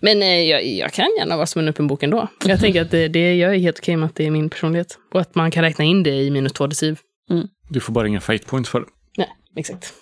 Men 0.00 0.22
eh, 0.22 0.28
jag, 0.42 0.66
jag 0.66 0.92
kan 0.92 1.06
gärna 1.18 1.36
vara 1.36 1.46
som 1.46 1.58
en 1.62 1.68
öppen 1.68 1.86
bok 1.86 2.02
ändå. 2.02 2.28
Jag 2.44 2.60
tänker 2.60 2.82
att 2.82 2.90
det, 2.90 3.08
det, 3.08 3.36
jag 3.36 3.54
är 3.54 3.58
helt 3.58 3.78
okej 3.78 3.96
med 3.96 4.06
att 4.06 4.14
det 4.14 4.26
är 4.26 4.30
min 4.30 4.50
personlighet. 4.50 4.98
Och 5.14 5.20
att 5.20 5.34
man 5.34 5.50
kan 5.50 5.62
räkna 5.62 5.84
in 5.84 6.02
det 6.02 6.10
i 6.22 6.30
minus 6.30 6.52
två 6.52 6.66
deceive. 6.66 6.96
Du 7.68 7.80
får 7.80 7.92
bara 7.92 8.08
ingen 8.08 8.20
fate 8.20 8.44
point 8.46 8.68
för 8.68 8.80
det. 8.80 8.86
Nej, 9.18 9.28
exakt. 9.56 9.92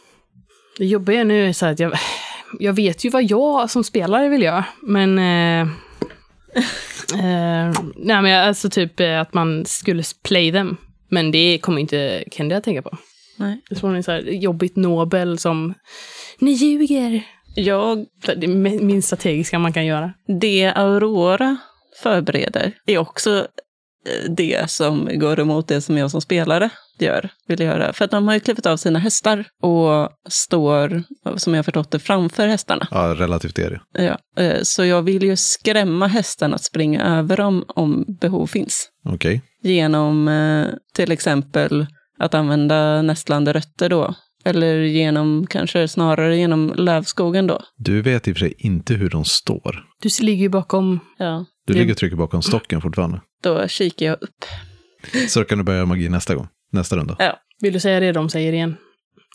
Det 0.78 0.86
jobbiga 0.86 1.24
nu 1.24 1.48
är 1.48 1.52
så 1.52 1.66
här 1.66 1.72
att 1.72 1.78
jag, 1.78 1.92
jag 2.60 2.72
vet 2.72 3.04
ju 3.04 3.10
vad 3.10 3.24
jag 3.24 3.70
som 3.70 3.84
spelare 3.84 4.28
vill 4.28 4.42
göra, 4.42 4.64
men... 4.82 5.18
Eh, 5.18 5.68
eh, 7.14 7.72
nej, 7.96 8.22
men 8.22 8.48
alltså 8.48 8.70
typ 8.70 9.00
eh, 9.00 9.20
att 9.20 9.34
man 9.34 9.64
skulle 9.66 10.02
play 10.22 10.52
them. 10.52 10.76
Men 11.08 11.30
det 11.30 11.58
kommer 11.58 11.80
inte 11.80 12.24
Kendi 12.32 12.54
att 12.54 12.64
tänka 12.64 12.82
på. 12.82 12.98
Nej. 13.36 13.60
Det 13.68 13.74
är 13.74 14.02
så 14.02 14.12
här 14.12 14.20
jobbigt 14.20 14.76
Nobel 14.76 15.38
som... 15.38 15.74
Ni 16.38 16.50
ljuger! 16.50 17.22
Jag, 17.56 18.06
Det 18.36 18.46
är 18.46 18.80
minst 18.84 19.06
strategiska 19.06 19.58
man 19.58 19.72
kan 19.72 19.86
göra. 19.86 20.12
det 20.40 20.72
Aurora 20.76 21.56
förbereder 22.02 22.72
är 22.86 22.98
också 22.98 23.46
det 24.28 24.70
som 24.70 25.08
går 25.18 25.40
emot 25.40 25.68
det 25.68 25.80
som 25.80 25.98
jag 25.98 26.10
som 26.10 26.20
spelare 26.20 26.70
gör, 26.98 27.28
vill 27.46 27.60
göra. 27.60 27.92
För 27.92 28.04
att 28.04 28.10
de 28.10 28.26
har 28.28 28.34
ju 28.34 28.40
klivit 28.40 28.66
av 28.66 28.76
sina 28.76 28.98
hästar 28.98 29.44
och 29.62 30.08
står, 30.28 31.02
som 31.38 31.54
jag 31.54 31.58
har 31.58 31.62
förstått 31.62 31.90
det, 31.90 31.98
framför 31.98 32.48
hästarna. 32.48 32.88
Ja, 32.90 33.14
relativt 33.18 33.58
är 33.58 33.70
det. 33.70 34.04
Ja, 34.04 34.42
eh, 34.42 34.58
så 34.62 34.84
jag 34.84 35.02
vill 35.02 35.22
ju 35.22 35.36
skrämma 35.36 36.06
hästarna 36.06 36.54
att 36.54 36.64
springa 36.64 37.18
över 37.18 37.36
dem 37.36 37.64
om 37.68 38.04
behov 38.20 38.46
finns. 38.46 38.88
Okej. 39.08 39.42
Genom 39.62 40.28
eh, 40.28 40.66
till 40.94 41.12
exempel 41.12 41.86
att 42.18 42.34
använda 42.34 43.02
nästlande 43.02 43.52
rötter 43.52 43.88
då. 43.88 44.14
Eller 44.46 44.76
genom, 44.76 45.46
kanske 45.50 45.88
snarare 45.88 46.36
genom 46.36 46.72
lövskogen 46.76 47.46
då. 47.46 47.60
Du 47.76 48.02
vet 48.02 48.28
i 48.28 48.32
och 48.32 48.36
för 48.36 48.40
sig 48.40 48.54
inte 48.58 48.94
hur 48.94 49.10
de 49.10 49.24
står. 49.24 49.84
Du 50.02 50.24
ligger 50.24 50.42
ju 50.42 50.48
bakom... 50.48 51.00
Ja, 51.18 51.44
Du 51.66 51.72
ligger 51.74 51.92
och 51.92 51.98
trycker 51.98 52.16
bakom 52.16 52.42
stocken 52.42 52.80
fortfarande. 52.80 53.20
Då 53.44 53.68
kikar 53.68 54.06
jag 54.06 54.22
upp. 54.22 54.44
Så 55.28 55.38
då 55.40 55.44
kan 55.44 55.58
du 55.58 55.64
börja 55.64 55.76
göra 55.76 55.86
magi 55.86 56.08
nästa 56.08 56.34
gång. 56.34 56.48
Nästa 56.72 56.96
runda. 56.96 57.16
Ja, 57.18 57.40
Vill 57.60 57.72
du 57.72 57.80
säga 57.80 58.00
det 58.00 58.12
de 58.12 58.30
säger 58.30 58.52
igen? 58.52 58.76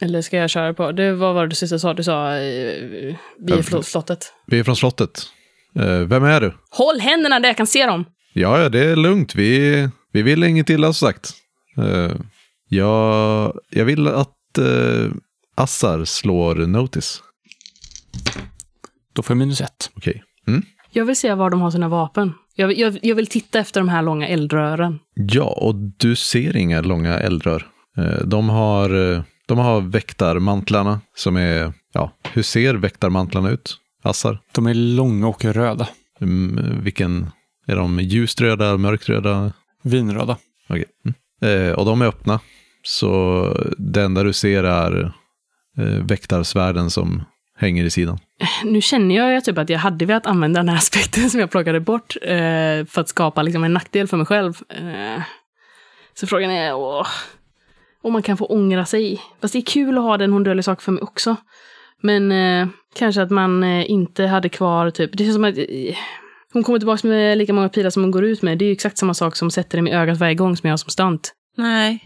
Eller 0.02 0.22
ska 0.22 0.38
jag 0.38 0.50
köra 0.50 0.74
på? 0.74 0.92
Det, 0.92 1.14
vad 1.14 1.36
var 1.36 1.42
det 1.42 1.50
du 1.50 1.56
sista 1.56 1.80
sa? 1.80 1.94
Du 1.94 2.04
sa 2.04 2.34
eh, 2.36 3.16
vi 3.40 3.54
är 3.54 3.62
från 3.62 3.84
slottet. 3.84 4.34
Vi 4.48 4.60
är 4.60 4.64
från 4.64 4.76
slottet. 4.76 5.26
Eh, 5.76 6.00
vem 6.00 6.24
är 6.24 6.42
du? 6.42 6.54
Håll 6.70 7.00
händerna 7.00 7.40
där 7.40 7.50
jag 7.50 7.58
kan 7.58 7.68
se 7.68 7.86
dem! 7.86 8.06
Ja, 8.34 8.62
ja, 8.62 8.70
det 8.70 8.86
är 8.86 8.96
lugnt. 8.96 9.36
Vi, 9.36 9.90
vi 10.12 10.22
vill 10.22 10.44
inget 10.44 10.70
illa 10.70 10.94
som 10.94 11.08
sagt. 11.08 11.32
Eh, 11.78 12.12
jag, 12.70 13.54
jag 13.70 13.86
vill 13.86 14.08
att 14.08 14.36
uh, 14.60 15.12
Assar 15.56 16.06
slår 16.06 16.56
Notice. 16.56 17.22
Då 19.14 19.22
får 19.22 19.34
jag 19.34 19.38
minus 19.38 19.62
ett. 19.62 19.90
Okej. 19.96 20.24
Mm. 20.48 20.64
Jag 20.92 21.06
vill 21.06 21.16
se 21.16 21.34
var 21.34 21.50
de 21.50 21.62
har 21.62 21.72
sina 21.72 21.88
vapen. 21.88 22.34
Jag, 22.60 22.68
vill- 22.68 22.80
jag, 22.80 23.00
jag 23.02 23.16
vill 23.16 23.28
titta 23.28 23.60
efter 23.60 23.80
de 23.80 23.90
här 23.90 24.02
långa 24.02 24.28
eldrören. 24.28 25.00
Ja, 25.16 25.44
och 25.44 25.76
du 25.76 26.16
ser 26.16 26.56
inga 26.58 26.82
långa 26.82 27.20
eldrör. 27.20 27.68
Eh, 27.98 28.26
de, 28.26 28.50
har, 28.50 29.14
eh, 29.14 29.22
de 29.48 29.58
har 29.58 29.82
väktarmantlarna 29.82 31.02
som 31.16 31.38
är, 31.38 31.74
ja, 31.94 32.12
hur 32.34 32.44
ser 32.44 32.74
väktarmantlarna 32.74 33.50
ut? 33.50 33.78
Assar? 34.04 34.40
De 34.52 34.68
är 34.68 34.74
långa 34.74 35.28
och 35.28 35.46
röda. 35.46 35.88
Mm, 36.22 36.84
vilken, 36.84 37.32
är 37.68 37.76
de 37.76 38.00
ljust 38.00 38.42
röda, 38.42 38.78
mörkt 38.78 39.10
röda? 39.10 39.54
Vinröda. 39.84 40.38
Okej. 40.70 40.86
Mm. 41.42 41.68
Eh, 41.68 41.74
och 41.74 41.86
de 41.86 42.02
är 42.02 42.06
öppna. 42.06 42.40
Så 42.84 43.44
det 43.78 44.02
enda 44.02 44.24
du 44.24 44.34
ser 44.34 44.64
är 44.64 45.14
eh, 45.78 45.84
väktarsvärden 45.86 46.90
som 46.90 47.24
hänger 47.60 47.84
i 47.86 47.90
sidan. 47.90 48.20
Nu 48.64 48.82
känner 48.82 49.16
jag 49.16 49.34
ju 49.34 49.42
typ 49.42 49.58
att 49.58 49.70
jag 49.70 49.80
hade 49.80 50.06
velat 50.06 50.26
använda 50.26 50.60
den 50.60 50.70
här 50.70 50.78
aspekten 50.84 51.30
som 51.30 51.40
jag 51.40 51.52
plockade 51.52 51.80
bort 51.80 52.16
eh, 52.22 52.86
för 52.86 52.98
att 53.00 53.10
skapa 53.10 53.42
liksom 53.42 53.64
en 53.64 53.74
nackdel 53.74 54.08
för 54.08 54.18
mig 54.18 54.26
själv. 54.26 54.54
Eh, 54.70 55.22
så 56.14 56.28
frågan 56.28 56.52
är 56.52 56.76
åh, 56.76 57.08
om 58.04 58.14
man 58.14 58.22
kan 58.24 58.38
få 58.38 58.46
ångra 58.46 58.86
sig. 58.86 59.22
Fast 59.42 59.54
det 59.54 59.60
är 59.60 59.66
kul 59.66 59.98
att 59.98 60.04
ha 60.04 60.18
den 60.18 60.34
hon 60.34 60.44
döljer 60.44 60.62
saker 60.62 60.82
för 60.84 60.92
mig 60.92 61.04
också. 61.04 61.36
Men 62.02 62.32
eh, 62.32 62.68
kanske 62.96 63.22
att 63.22 63.32
man 63.32 63.64
eh, 63.64 63.92
inte 63.92 64.26
hade 64.26 64.50
kvar 64.50 64.90
typ, 64.90 65.12
det 65.14 65.24
känns 65.24 65.36
som 65.36 65.44
att 65.44 65.58
eh, 65.58 65.96
hon 66.54 66.64
kommer 66.64 66.80
tillbaka 66.80 67.08
med 67.08 67.38
lika 67.38 67.54
många 67.54 67.70
pilar 67.70 67.90
som 67.90 68.04
hon 68.04 68.12
går 68.12 68.26
ut 68.26 68.42
med. 68.42 68.58
Det 68.58 68.66
är 68.66 68.68
ju 68.68 68.74
exakt 68.74 68.98
samma 68.98 69.14
sak 69.14 69.36
som 69.36 69.52
sätter 69.52 69.78
dem 69.78 69.88
i 69.88 69.92
ögat 69.92 70.18
varje 70.18 70.36
gång 70.36 70.58
som 70.58 70.68
jag 70.68 70.72
har 70.72 70.78
som 70.78 70.90
stunt. 70.90 71.34
nej. 71.58 72.00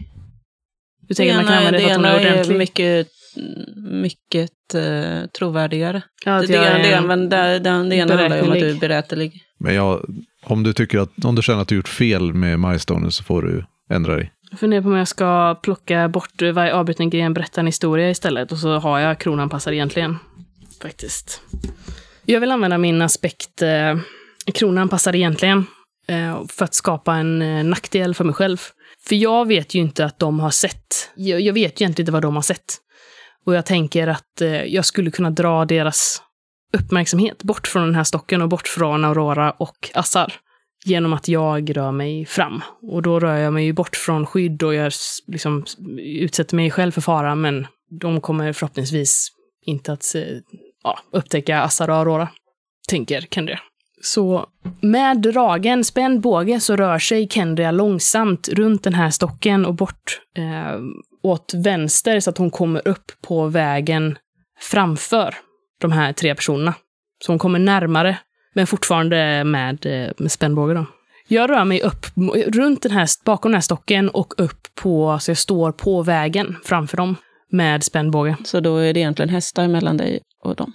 Du 1.00 1.06
Det 1.08 1.14
tänker 1.14 1.32
att 1.34 1.36
man 1.36 1.46
kan 1.46 1.58
använda 1.58 1.78
det 1.78 1.84
det 1.84 1.88
för 1.88 1.94
att 1.94 1.96
hon 1.96 2.04
är 2.04 2.26
är 2.26 2.32
ordentlig? 2.32 2.58
mycket, 2.58 3.08
mycket 3.76 4.74
eh, 4.74 5.26
trovärdigare. 5.38 6.02
Ja, 6.24 6.40
Det, 6.40 6.46
det, 6.46 6.56
är 6.56 7.00
det, 7.00 7.06
men 7.06 7.28
det, 7.28 7.58
det, 7.58 7.88
det 7.88 7.96
ena 7.96 8.16
handlar 8.16 8.36
ju 8.36 8.42
om 8.42 8.52
att 8.52 8.58
du 8.58 8.70
är 8.70 8.80
berätterlig. 8.80 9.42
Men 9.58 9.74
jag, 9.74 10.06
om 10.44 10.62
du 10.62 10.72
tycker 10.72 10.98
att, 10.98 11.24
om 11.24 11.34
du 11.34 11.42
känner 11.42 11.62
att 11.62 11.68
du 11.68 11.76
gjort 11.76 11.88
fel 11.88 12.34
med 12.34 12.60
milestonen 12.60 13.12
så 13.12 13.24
får 13.24 13.42
du 13.42 13.64
ändra 13.90 14.16
dig. 14.16 14.32
Jag 14.50 14.60
funderar 14.60 14.82
på 14.82 14.88
om 14.88 14.94
jag 14.94 15.08
ska 15.08 15.54
plocka 15.62 16.08
bort 16.08 16.42
varje 16.42 16.74
avbruten 16.74 17.10
gren, 17.10 17.34
berätta 17.34 17.60
en 17.60 17.66
historia 17.66 18.10
istället 18.10 18.52
och 18.52 18.58
så 18.58 18.78
har 18.78 18.98
jag 18.98 19.18
kronan 19.18 19.48
passar 19.48 19.72
egentligen. 19.72 20.16
Faktiskt. 20.82 21.42
Jag 22.24 22.40
vill 22.40 22.50
använda 22.50 22.78
min 22.78 23.02
aspekt 23.02 23.62
eh, 23.62 23.98
kronan 24.54 24.88
passar 24.88 25.16
egentligen 25.16 25.66
eh, 26.08 26.42
för 26.48 26.64
att 26.64 26.74
skapa 26.74 27.14
en 27.14 27.42
eh, 27.42 27.64
nackdel 27.64 28.14
för 28.14 28.24
mig 28.24 28.34
själv. 28.34 28.58
För 29.08 29.16
jag 29.16 29.48
vet 29.48 29.74
ju 29.74 29.80
inte 29.80 30.04
att 30.04 30.18
de 30.18 30.40
har 30.40 30.50
sett. 30.50 31.10
Jag, 31.14 31.40
jag 31.40 31.54
vet 31.54 31.80
ju 31.80 31.84
egentligen 31.84 32.02
inte 32.02 32.12
vad 32.12 32.22
de 32.22 32.34
har 32.34 32.42
sett. 32.42 32.78
Och 33.46 33.54
jag 33.54 33.66
tänker 33.66 34.06
att 34.06 34.40
eh, 34.40 34.64
jag 34.64 34.84
skulle 34.84 35.10
kunna 35.10 35.30
dra 35.30 35.64
deras 35.64 36.22
uppmärksamhet 36.72 37.42
bort 37.42 37.66
från 37.66 37.82
den 37.82 37.94
här 37.94 38.04
stocken 38.04 38.42
och 38.42 38.48
bort 38.48 38.68
från 38.68 39.04
Aurora 39.04 39.50
och 39.50 39.90
Assar 39.94 40.32
genom 40.84 41.12
att 41.12 41.28
jag 41.28 41.76
rör 41.76 41.92
mig 41.92 42.26
fram. 42.26 42.62
Och 42.82 43.02
då 43.02 43.20
rör 43.20 43.36
jag 43.36 43.52
mig 43.52 43.64
ju 43.64 43.72
bort 43.72 43.96
från 43.96 44.26
skydd 44.26 44.62
och 44.62 44.74
jag 44.74 44.92
liksom 45.26 45.64
utsätter 45.98 46.56
mig 46.56 46.70
själv 46.70 46.92
för 46.92 47.00
fara, 47.00 47.34
men 47.34 47.66
de 48.00 48.20
kommer 48.20 48.52
förhoppningsvis 48.52 49.28
inte 49.66 49.92
att 49.92 50.14
ja, 50.84 50.98
upptäcka 51.10 51.60
Assar 51.60 51.90
och 51.90 51.96
Aurora, 51.96 52.28
tänker 52.88 53.20
Kendria. 53.20 53.60
Så 54.02 54.46
med 54.80 55.22
dragen 55.22 55.84
spänd 55.84 56.20
båge 56.20 56.60
så 56.60 56.76
rör 56.76 56.98
sig 56.98 57.28
Kendria 57.28 57.70
långsamt 57.70 58.48
runt 58.48 58.82
den 58.82 58.94
här 58.94 59.10
stocken 59.10 59.66
och 59.66 59.74
bort 59.74 60.20
eh, 60.36 60.80
åt 61.24 61.54
vänster 61.54 62.20
så 62.20 62.30
att 62.30 62.38
hon 62.38 62.50
kommer 62.50 62.88
upp 62.88 63.12
på 63.26 63.46
vägen 63.46 64.18
framför 64.60 65.34
de 65.80 65.92
här 65.92 66.12
tre 66.12 66.34
personerna. 66.34 66.74
Så 67.24 67.32
hon 67.32 67.38
kommer 67.38 67.58
närmare 67.58 68.18
men 68.54 68.66
fortfarande 68.66 69.44
med, 69.44 69.86
eh, 69.86 70.12
med 70.18 70.32
spännbåge 70.32 70.74
då. 70.74 70.86
Jag 71.28 71.50
rör 71.50 71.64
mig 71.64 71.82
upp 71.82 72.06
runt 72.46 72.82
den 72.82 72.92
här, 72.92 73.08
bakom 73.24 73.50
den 73.50 73.56
här 73.56 73.62
stocken 73.62 74.08
och 74.08 74.34
upp 74.36 74.74
på, 74.74 75.18
så 75.18 75.30
jag 75.30 75.38
står 75.38 75.72
på 75.72 76.02
vägen 76.02 76.56
framför 76.64 76.96
dem 76.96 77.16
med 77.50 77.84
spännbåge. 77.84 78.36
Så 78.44 78.60
då 78.60 78.76
är 78.76 78.94
det 78.94 79.00
egentligen 79.00 79.28
hästar 79.28 79.68
mellan 79.68 79.96
dig 79.96 80.20
och 80.42 80.56
dem. 80.56 80.72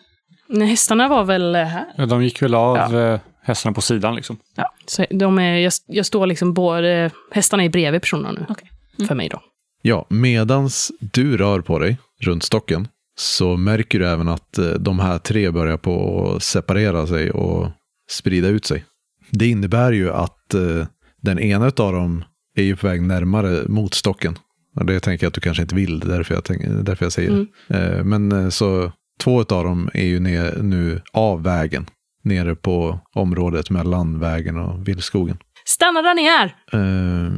Nej, 0.48 0.68
hästarna 0.68 1.08
var 1.08 1.24
väl 1.24 1.56
här. 1.56 1.86
Ja, 1.96 2.06
de 2.06 2.24
gick 2.24 2.42
väl 2.42 2.56
av 2.56 2.98
eh, 2.98 3.20
hästarna 3.42 3.74
på 3.74 3.82
sidan 3.82 4.16
liksom. 4.16 4.38
Så 4.86 5.06
de 5.10 5.40
är, 5.40 5.58
jag, 5.58 5.74
jag 5.86 6.06
står 6.06 6.26
liksom 6.26 6.54
både, 6.54 7.12
hästarna 7.32 7.64
är 7.64 7.70
bredvid 7.70 8.02
personerna 8.02 8.32
nu. 8.32 8.46
Okej. 8.50 8.70
Mm. 8.98 9.08
För 9.08 9.16
mig 9.16 9.30
då. 9.30 9.42
Ja, 9.82 10.06
medans 10.10 10.92
du 11.00 11.38
rör 11.38 11.62
på 11.62 11.80
dig 11.80 11.98
runt 12.22 12.44
stocken 12.44 12.88
så 13.20 13.58
märker 13.58 14.00
du 14.00 14.08
även 14.08 14.28
att 14.28 14.58
eh, 14.58 14.70
de 14.70 15.00
här 15.00 15.18
tre 15.20 15.52
börjar 15.52 15.78
på 15.78 16.26
att 16.36 16.44
separera 16.44 17.08
sig 17.08 17.32
och 17.32 17.72
sprida 18.12 18.48
ut 18.48 18.66
sig. 18.66 18.86
Det 19.32 19.48
innebär 19.48 19.92
ju 19.92 20.12
att 20.12 20.54
eh, 20.54 20.88
den 21.22 21.40
ena 21.40 21.66
av 21.66 21.94
dem 21.94 22.24
är 22.56 22.64
ju 22.64 22.76
på 22.76 22.88
väg 22.88 23.02
närmare 23.02 23.68
mot 23.68 23.94
stocken. 23.94 24.38
Och 24.76 24.86
det 24.86 25.00
tänker 25.00 25.26
jag 25.26 25.30
att 25.30 25.34
du 25.34 25.42
kanske 25.42 25.64
inte 25.64 25.76
vill, 25.76 26.00
därför 26.00 26.36
jag, 26.36 26.44
tänker, 26.44 26.70
därför 26.70 27.06
jag 27.06 27.12
säger 27.12 27.46
det. 27.68 27.78
Eh, 27.78 28.04
Men 28.04 28.52
så 28.52 28.92
två 29.20 29.40
av 29.40 29.64
dem 29.64 29.90
är 29.94 30.06
ju 30.06 30.20
ner, 30.20 30.58
nu 30.62 31.02
av 31.14 31.44
vägen, 31.44 31.86
nere 32.24 32.56
på 32.56 33.00
området 33.16 33.70
mellan 33.70 34.20
vägen 34.20 34.58
och 34.58 34.88
vildskogen. 34.88 35.38
Stanna 35.66 36.02
där 36.02 36.16
ni 36.16 36.26
är! 36.26 36.46
Eh, 36.74 37.34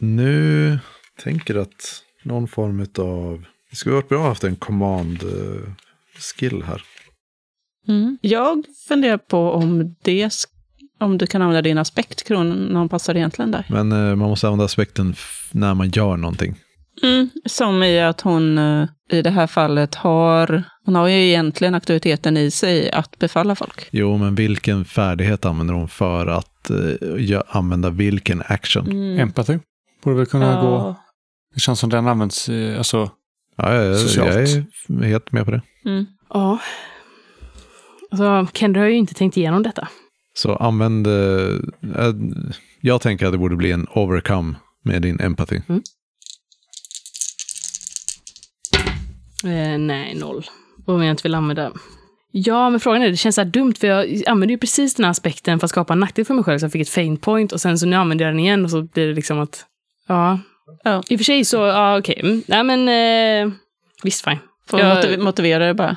nu 0.00 0.78
tänker 1.22 1.54
att 1.54 2.02
någon 2.22 2.48
form 2.48 2.86
av... 2.98 3.44
Det 3.70 3.76
skulle 3.76 3.94
varit 3.94 4.08
bra 4.08 4.18
att 4.18 4.22
ha 4.22 4.28
haft 4.28 4.44
en 4.44 4.56
command 4.56 5.22
eh, 5.22 5.72
skill 6.18 6.62
här. 6.62 6.82
Jag 8.20 8.64
funderar 8.88 9.18
på 9.18 9.50
om 9.52 9.94
det 10.02 10.30
om 11.00 11.18
du 11.18 11.26
kan 11.26 11.42
använda 11.42 11.62
din 11.62 11.78
aspekt, 11.78 12.22
kronan 12.26 12.88
passar 12.88 13.14
egentligen 13.16 13.50
där. 13.50 13.66
Men 13.68 13.92
eh, 13.92 14.16
man 14.16 14.18
måste 14.30 14.46
använda 14.46 14.64
aspekten 14.64 15.14
när 15.52 15.74
man 15.74 15.90
gör 15.90 16.16
någonting. 16.16 16.54
Mm, 17.02 17.30
som 17.46 17.82
i 17.82 18.00
att 18.00 18.20
hon 18.20 18.58
eh, 18.58 18.88
i 19.10 19.22
det 19.22 19.30
här 19.30 19.46
fallet 19.46 19.94
har, 19.94 20.62
hon 20.84 20.94
har 20.94 21.08
ju 21.08 21.28
egentligen 21.28 21.74
auktoriteten 21.74 22.36
i 22.36 22.50
sig 22.50 22.90
att 22.90 23.18
befalla 23.18 23.54
folk. 23.54 23.88
Jo, 23.90 24.18
men 24.18 24.34
vilken 24.34 24.84
färdighet 24.84 25.44
använder 25.44 25.74
hon 25.74 25.88
för 25.88 26.26
att 26.26 26.70
eh, 26.70 27.40
använda 27.48 27.90
vilken 27.90 28.42
action? 28.46 28.86
Mm. 28.86 29.18
Empathy. 29.20 29.58
Borde 30.04 30.16
väl 30.16 30.26
kunna 30.26 30.52
Ja. 30.52 30.60
gå. 30.60 30.96
Det 31.54 31.60
känns 31.60 31.80
som 31.80 31.90
den 31.90 32.06
används, 32.08 32.48
eh, 32.48 32.78
alltså, 32.78 33.10
Ja, 33.56 33.74
jag, 33.74 33.96
Socialt. 33.98 34.34
jag 34.88 35.02
är 35.02 35.08
helt 35.08 35.32
med 35.32 35.44
på 35.44 35.50
det. 35.50 35.62
Mm. 35.84 36.06
Ja. 36.28 36.58
Alltså, 38.10 38.46
Kendra 38.54 38.80
har 38.80 38.88
ju 38.88 38.96
inte 38.96 39.14
tänkt 39.14 39.36
igenom 39.36 39.62
detta. 39.62 39.88
Så 40.34 40.56
använd... 40.56 41.06
eh, 41.06 41.12
eh, 41.96 42.14
jag 42.80 43.00
tänker 43.00 43.26
att 43.26 43.32
det 43.32 43.38
borde 43.38 43.56
bli 43.56 43.72
en 43.72 43.86
overcome 43.94 44.54
med 44.84 45.02
din 45.02 45.20
empathy. 45.20 45.60
Eh, 49.44 49.78
nej, 49.78 50.14
noll. 50.20 50.44
Om 50.86 51.02
jag 51.02 51.10
inte 51.10 51.22
vill 51.22 51.34
använda. 51.34 51.72
Ja, 52.32 52.70
men 52.70 52.80
frågan 52.80 53.02
är, 53.02 53.08
det 53.10 53.16
känns 53.16 53.34
så 53.34 53.40
här 53.40 53.48
dumt 53.50 53.74
för 53.74 53.86
jag 53.86 54.22
använde 54.26 54.52
ju 54.54 54.58
precis 54.58 54.94
den 54.94 55.04
här 55.04 55.10
aspekten 55.10 55.58
för 55.60 55.64
att 55.64 55.70
skapa 55.70 55.92
en 55.92 56.00
nackdel 56.00 56.24
för 56.24 56.34
mig 56.34 56.44
själv 56.44 56.58
så 56.58 56.64
jag 56.64 56.72
fick 56.72 56.82
ett 56.82 56.88
faint 56.88 57.20
point 57.20 57.52
och 57.52 57.60
sen 57.60 57.78
så 57.78 57.86
nu 57.86 57.96
använder 57.96 58.24
jag 58.24 58.34
den 58.34 58.40
igen 58.40 58.64
och 58.64 58.70
så 58.70 58.82
blir 58.82 59.06
det 59.06 59.14
liksom 59.14 59.38
att, 59.40 59.64
ja. 60.08 60.38
Ja. 60.84 61.02
I 61.08 61.14
och 61.16 61.18
för 61.20 61.24
sig 61.24 61.44
så, 61.44 61.56
ja 61.56 61.98
okej. 61.98 62.20
Mm. 62.22 62.42
Nej 62.46 62.64
men, 62.64 62.88
eh, 63.48 63.52
visst 64.02 64.24
fine. 64.24 64.38
Får 64.68 64.80
Jag- 64.80 64.96
motiv- 64.96 65.18
motivera 65.18 65.66
det 65.66 65.74
bara. 65.74 65.96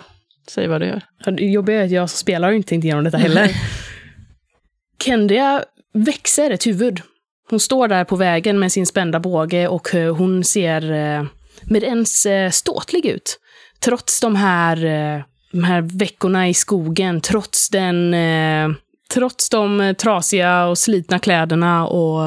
Säg 0.52 0.68
vad 0.68 0.82
du 0.82 0.88
gör. 0.88 1.02
Ja, 1.26 1.32
Det 1.32 1.46
jobbiga 1.46 1.82
är 1.82 1.86
att 1.86 1.92
jag 1.92 2.10
som 2.10 2.18
spelare 2.18 2.50
har 2.50 2.54
inte 2.54 2.70
tänkt 2.70 2.84
igenom 2.84 3.04
detta 3.04 3.18
heller. 3.18 3.52
Kendria 5.04 5.64
växer 5.94 6.52
ett 6.52 6.68
huvud. 6.68 7.02
Hon 7.50 7.60
står 7.60 7.88
där 7.88 8.04
på 8.04 8.16
vägen 8.16 8.60
med 8.60 8.72
sin 8.72 8.86
spända 8.86 9.20
båge 9.20 9.68
och 9.68 9.96
eh, 9.96 10.16
hon 10.16 10.44
ser 10.44 10.92
eh, 10.92 11.24
med 11.64 11.84
ens 11.84 12.26
eh, 12.26 12.50
ståtlig 12.50 13.06
ut. 13.06 13.40
Trots 13.80 14.20
de 14.20 14.36
här, 14.36 14.86
eh, 14.86 15.24
de 15.52 15.64
här 15.64 15.82
veckorna 15.82 16.50
i 16.50 16.54
skogen, 16.54 17.22
trots 17.22 17.70
den, 17.70 18.14
eh, 18.14 18.70
trots 19.14 19.50
de 19.50 19.82
eh, 19.82 19.94
trasiga 19.94 20.66
och 20.66 20.78
slitna 20.78 21.20
kläderna 21.20 21.88
och 21.88 22.22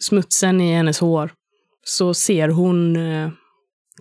smutsen 0.00 0.60
i 0.60 0.74
hennes 0.74 0.98
hår, 1.00 1.30
så 1.88 2.14
ser 2.14 2.48
hon 2.48 2.96
eh, 2.96 3.30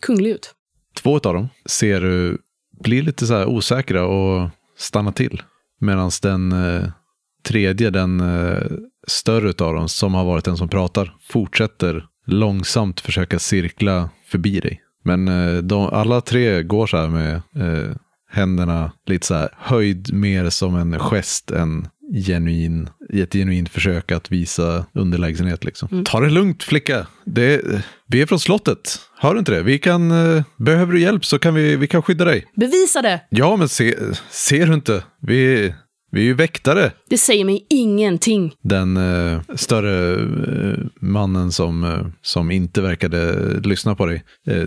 kunglig 0.02 0.30
ut. 0.30 0.54
Två 0.98 1.16
av 1.16 1.34
dem 1.34 1.50
ser 1.66 2.02
du 2.02 2.38
blir 2.80 3.02
lite 3.02 3.28
så 3.28 3.34
här 3.34 3.46
osäkra 3.46 4.06
och 4.06 4.50
stannar 4.78 5.12
till. 5.12 5.42
Medan 5.80 6.12
den 6.22 6.52
eh, 6.52 6.90
tredje, 7.44 7.90
den 7.90 8.20
eh, 8.20 8.62
större 9.08 9.66
av 9.66 9.74
dem, 9.74 9.90
som 9.90 10.14
har 10.14 10.26
varit 10.26 10.46
den 10.46 10.58
som 10.58 10.70
pratar, 10.70 11.16
fortsätter 11.30 12.06
långsamt 12.26 13.00
försöka 13.00 13.40
cirkla 13.40 14.10
förbi 14.28 14.60
dig. 14.60 14.82
Men 15.04 15.28
eh, 15.28 15.58
de, 15.58 15.86
alla 15.86 16.22
tre 16.22 16.64
går 16.64 16.88
så 16.88 16.98
här 16.98 17.08
med 17.08 17.36
eh, 17.36 17.96
händerna 18.30 18.92
lite 19.06 19.28
så 19.28 19.34
här 19.34 19.50
höjd 19.58 20.14
mer 20.14 20.50
som 20.50 20.76
en 20.76 21.00
gest 21.00 21.52
än 21.52 21.88
genuin, 22.26 22.90
i 23.10 23.22
ett 23.22 23.34
genuint 23.34 23.70
försök 23.70 24.12
att 24.12 24.32
visa 24.32 24.86
underlägsenhet. 24.94 25.64
Liksom. 25.64 26.04
Ta 26.06 26.20
det 26.20 26.30
lugnt 26.30 26.64
flicka. 26.64 27.08
Det, 27.26 27.62
vi 28.08 28.22
är 28.22 28.26
från 28.26 28.40
slottet. 28.40 29.00
Hör 29.18 29.34
du 29.34 29.40
inte 29.40 29.52
det? 29.52 29.64
Vi 29.64 29.80
kan, 29.80 30.12
eh, 30.12 30.44
behöver 30.58 30.94
du 30.94 31.02
hjälp 31.02 31.26
så 31.26 31.40
kan 31.40 31.54
vi, 31.54 31.76
vi 31.76 31.88
kan 31.88 32.02
skydda 32.02 32.26
dig. 32.26 32.46
Bevisa 32.56 33.02
det! 33.02 33.22
Ja, 33.30 33.56
men 33.56 33.70
se, 33.70 33.96
ser 34.30 34.68
du 34.68 34.74
inte? 34.74 35.04
Vi, 35.22 35.74
vi 36.12 36.22
är 36.22 36.26
ju 36.26 36.34
väktare. 36.34 36.92
Det 37.10 37.18
säger 37.18 37.46
mig 37.46 37.66
ingenting. 37.70 38.54
Den 38.64 38.98
eh, 38.98 39.42
större 39.56 40.16
eh, 40.16 40.78
mannen 41.02 41.52
som, 41.52 41.84
eh, 41.84 42.08
som 42.22 42.52
inte 42.52 42.82
verkade 42.82 43.36
lyssna 43.60 43.96
på 43.96 44.06
dig 44.06 44.24
eh, 44.48 44.64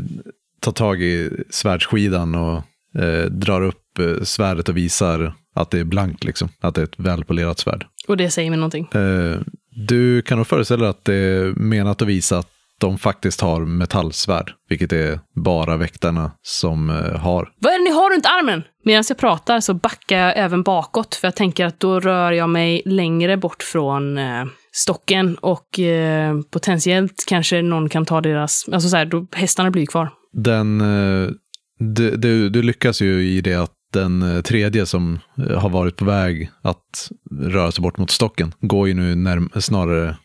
tar 0.60 0.72
tag 0.72 1.02
i 1.02 1.30
svärdsskidan 1.50 2.34
och 2.34 2.62
eh, 3.02 3.24
drar 3.24 3.62
upp 3.62 3.84
svärdet 4.22 4.68
och 4.68 4.76
visar 4.76 5.34
att 5.54 5.70
det 5.70 5.78
är 5.78 5.84
blankt, 5.84 6.24
liksom. 6.24 6.48
Att 6.60 6.74
det 6.74 6.80
är 6.80 6.84
ett 6.84 6.98
välpolerat 7.00 7.58
svärd. 7.58 7.86
Och 8.08 8.16
det 8.16 8.30
säger 8.30 8.50
mig 8.50 8.58
någonting. 8.58 8.88
Eh, 8.94 9.40
du 9.86 10.22
kan 10.22 10.38
nog 10.38 10.46
föreställa 10.46 10.82
dig 10.82 10.90
att 10.90 11.04
det 11.04 11.14
är 11.14 11.52
menat 11.52 12.02
att 12.02 12.08
visa 12.08 12.38
att 12.38 12.48
de 12.80 12.98
faktiskt 12.98 13.40
har 13.40 13.60
metallsvärd, 13.60 14.52
vilket 14.68 14.92
är 14.92 15.20
bara 15.34 15.76
väktarna 15.76 16.30
som 16.42 16.90
eh, 16.90 17.20
har. 17.20 17.48
Vad 17.58 17.72
är 17.72 17.78
det 17.78 17.84
ni 17.84 17.90
har 17.90 18.14
runt 18.14 18.26
armen? 18.26 18.62
Medan 18.84 19.04
jag 19.08 19.18
pratar 19.18 19.60
så 19.60 19.74
backar 19.74 20.18
jag 20.18 20.38
även 20.38 20.62
bakåt, 20.62 21.14
för 21.14 21.26
jag 21.26 21.34
tänker 21.34 21.66
att 21.66 21.80
då 21.80 22.00
rör 22.00 22.32
jag 22.32 22.50
mig 22.50 22.82
längre 22.84 23.36
bort 23.36 23.62
från 23.62 24.18
eh, 24.18 24.44
stocken 24.72 25.34
och 25.34 25.78
eh, 25.78 26.40
potentiellt 26.50 27.24
kanske 27.28 27.62
någon 27.62 27.88
kan 27.88 28.04
ta 28.04 28.20
deras... 28.20 28.68
Alltså 28.72 28.88
så 28.88 28.96
här, 28.96 29.04
då, 29.04 29.26
hästarna 29.32 29.70
blir 29.70 29.86
kvar. 29.86 30.10
Den, 30.32 30.80
eh, 30.80 31.30
du, 31.78 32.16
du, 32.16 32.48
du 32.48 32.62
lyckas 32.62 33.00
ju 33.00 33.22
i 33.22 33.40
det 33.40 33.54
att 33.54 33.72
den 33.92 34.22
eh, 34.22 34.42
tredje 34.42 34.86
som 34.86 35.18
eh, 35.38 35.60
har 35.60 35.68
varit 35.68 35.96
på 35.96 36.04
väg 36.04 36.50
att 36.62 37.10
röra 37.40 37.72
sig 37.72 37.82
bort 37.82 37.98
mot 37.98 38.10
stocken 38.10 38.54
går 38.60 38.88
ju 38.88 38.94
nu 38.94 39.14
närm- 39.14 39.60
snarare 39.60 40.16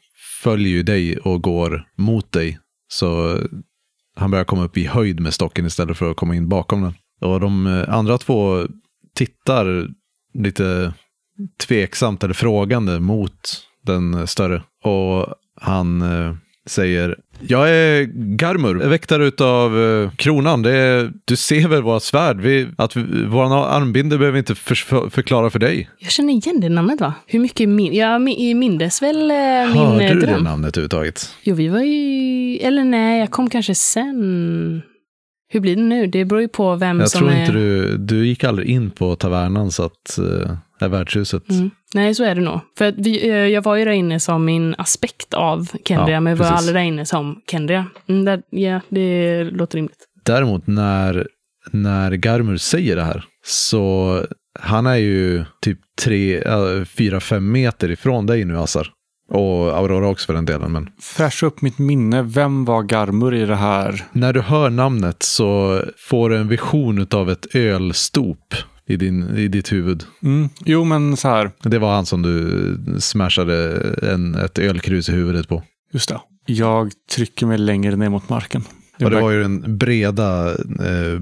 följer 0.44 0.70
ju 0.70 0.84
dig 0.84 1.18
och 1.18 1.42
går 1.44 1.88
mot 1.98 2.32
dig. 2.32 2.60
Så 2.88 3.36
eh, 3.36 3.44
han 4.16 4.32
börjar 4.32 4.46
komma 4.46 4.64
upp 4.64 4.78
i 4.78 4.86
höjd 4.86 5.20
med 5.20 5.34
stocken 5.34 5.66
istället 5.66 5.98
för 5.98 6.12
att 6.12 6.18
komma 6.18 6.36
in 6.36 6.50
bakom 6.50 6.82
den. 6.82 6.94
Och 7.22 7.40
de 7.40 7.86
andra 7.88 8.18
två 8.18 8.68
tittar 9.16 9.88
lite 10.34 10.94
tveksamt 11.68 12.24
eller 12.24 12.34
frågande 12.34 13.00
mot 13.00 13.64
den 13.86 14.28
större. 14.28 14.64
Och 14.84 15.36
han 15.62 16.04
säger, 16.68 17.18
jag 17.40 17.70
är 17.70 18.04
Garmur, 18.36 18.76
väktare 18.76 19.26
utav 19.26 19.80
eh, 19.84 20.12
kronan. 20.16 20.62
Det 20.62 20.72
är, 20.78 21.12
du 21.26 21.36
ser 21.36 21.68
väl 21.68 21.82
våra 21.84 22.00
svärd? 22.00 22.42
Vi, 22.42 22.68
att 22.78 22.96
vi, 22.96 23.26
våra 23.26 23.66
armbinder 23.66 24.18
behöver 24.18 24.34
vi 24.34 24.40
inte 24.40 24.56
för, 24.56 24.76
för, 24.76 25.10
förklara 25.10 25.50
för 25.50 25.60
dig. 25.60 25.90
Jag 26.00 26.12
känner 26.12 26.34
igen 26.34 26.60
det 26.62 26.70
namnet 26.70 27.02
va? 27.02 27.14
Hur 27.28 27.40
mycket 27.40 27.70
min... 27.70 27.94
Jag 27.94 28.22
mi- 28.22 28.56
mindes 28.56 29.02
väl 29.02 29.32
eh, 29.32 29.38
min 29.74 29.78
Hörde 29.78 30.06
eh, 30.06 30.14
du 30.14 30.20
det 30.20 30.26
dröm. 30.26 30.44
namnet 30.44 30.78
överhuvudtaget? 30.78 31.30
Jo, 31.44 31.56
vi 31.56 31.68
var 31.68 31.80
ju... 31.82 32.58
Eller 32.58 32.84
nej, 32.84 33.20
jag 33.20 33.32
kom 33.32 33.50
kanske 33.50 33.76
sen. 33.76 34.82
Hur 35.50 35.60
blir 35.60 35.76
det 35.76 35.82
nu? 35.82 36.08
Det 36.08 36.26
beror 36.26 36.42
ju 36.42 36.48
på 36.48 36.76
vem 36.76 37.00
Jag 37.00 37.10
som 37.12 37.20
tror 37.20 37.32
är... 37.32 37.40
inte 37.42 37.52
du, 37.54 37.98
du 37.98 38.28
gick 38.28 38.44
aldrig 38.44 38.70
in 38.70 38.92
på 38.92 39.16
tavernan 39.16 39.72
så 39.72 39.84
att, 39.84 40.18
är 40.80 40.88
värdshuset. 40.90 41.50
Mm. 41.50 41.70
Nej, 41.94 42.16
så 42.16 42.24
är 42.24 42.36
det 42.36 42.42
nog. 42.42 42.60
För 42.78 42.94
vi, 42.98 43.30
eh, 43.30 43.36
jag 43.36 43.62
var 43.64 43.76
ju 43.76 43.86
där 43.86 43.92
inne 43.92 44.20
som 44.20 44.46
min 44.46 44.76
aspekt 44.78 45.34
av 45.34 45.68
Kendria, 45.86 46.16
Ja, 46.16 46.20
men 46.20 46.32
jag 46.32 46.38
var 46.38 46.46
precis. 46.46 46.58
aldrig 46.58 46.76
där 46.76 46.82
inne 46.88 47.06
som 47.06 47.42
Kendria. 47.52 47.86
Mm, 48.10 48.26
där, 48.26 48.42
ja, 48.50 48.80
det 48.90 49.44
låter 49.44 49.78
rimligt. 49.78 50.08
Däremot 50.26 50.68
när, 50.68 51.28
när 51.72 52.12
Garmur 52.12 52.58
säger 52.58 52.96
det 52.96 53.04
här 53.04 53.24
så 53.46 54.20
han 54.60 54.86
är 54.86 54.96
ju 54.96 55.46
typ 55.62 55.80
tre, 56.02 56.42
äh, 56.42 56.84
fyra, 56.86 57.20
fem 57.20 57.52
meter 57.52 57.92
ifrån 57.92 58.26
dig 58.26 58.46
nu 58.46 58.58
Assar. 58.58 58.88
Och 59.30 59.78
Aurora 59.78 60.08
också 60.08 60.26
för 60.26 60.34
den 60.34 60.46
delen. 60.46 60.72
Men 60.72 60.90
Fräscha 61.02 61.46
upp 61.46 61.62
mitt 61.62 61.80
minne. 61.80 62.22
Vem 62.24 62.66
var 62.66 62.84
Garmur 62.84 63.34
i 63.34 63.46
det 63.46 63.56
här? 63.56 64.04
när 64.12 64.34
du 64.34 64.42
hör 64.42 64.70
namnet 64.70 65.24
så 65.24 65.82
får 65.98 66.30
du 66.30 66.38
en 66.38 66.48
vision 66.48 67.08
av 67.12 67.30
ett 67.32 67.56
ölstop 67.56 68.56
i, 68.88 68.96
din, 68.96 69.38
i 69.38 69.48
ditt 69.48 69.72
huvud. 69.72 70.04
Mm. 70.24 70.50
Jo, 70.66 70.84
men 70.84 71.18
så 71.18 71.28
här. 71.28 71.52
Det 71.62 71.80
var 71.80 71.96
han 71.96 72.06
som 72.06 72.22
du 72.22 73.00
smashade 73.00 73.82
en, 74.14 74.36
ett 74.36 74.60
ölkrus 74.60 75.10
i 75.10 75.12
huvudet 75.12 75.48
på. 75.48 75.64
Just 75.92 76.10
det. 76.10 76.20
Jag 76.46 76.92
trycker 77.12 77.46
mig 77.46 77.58
längre 77.58 77.96
ner 77.96 78.10
mot 78.10 78.30
marken. 78.30 78.64
Och 79.04 79.10
det 79.10 79.22
var 79.22 79.32
ju 79.32 79.42
den 79.42 79.78
breda 79.78 80.50
eh, 80.50 81.22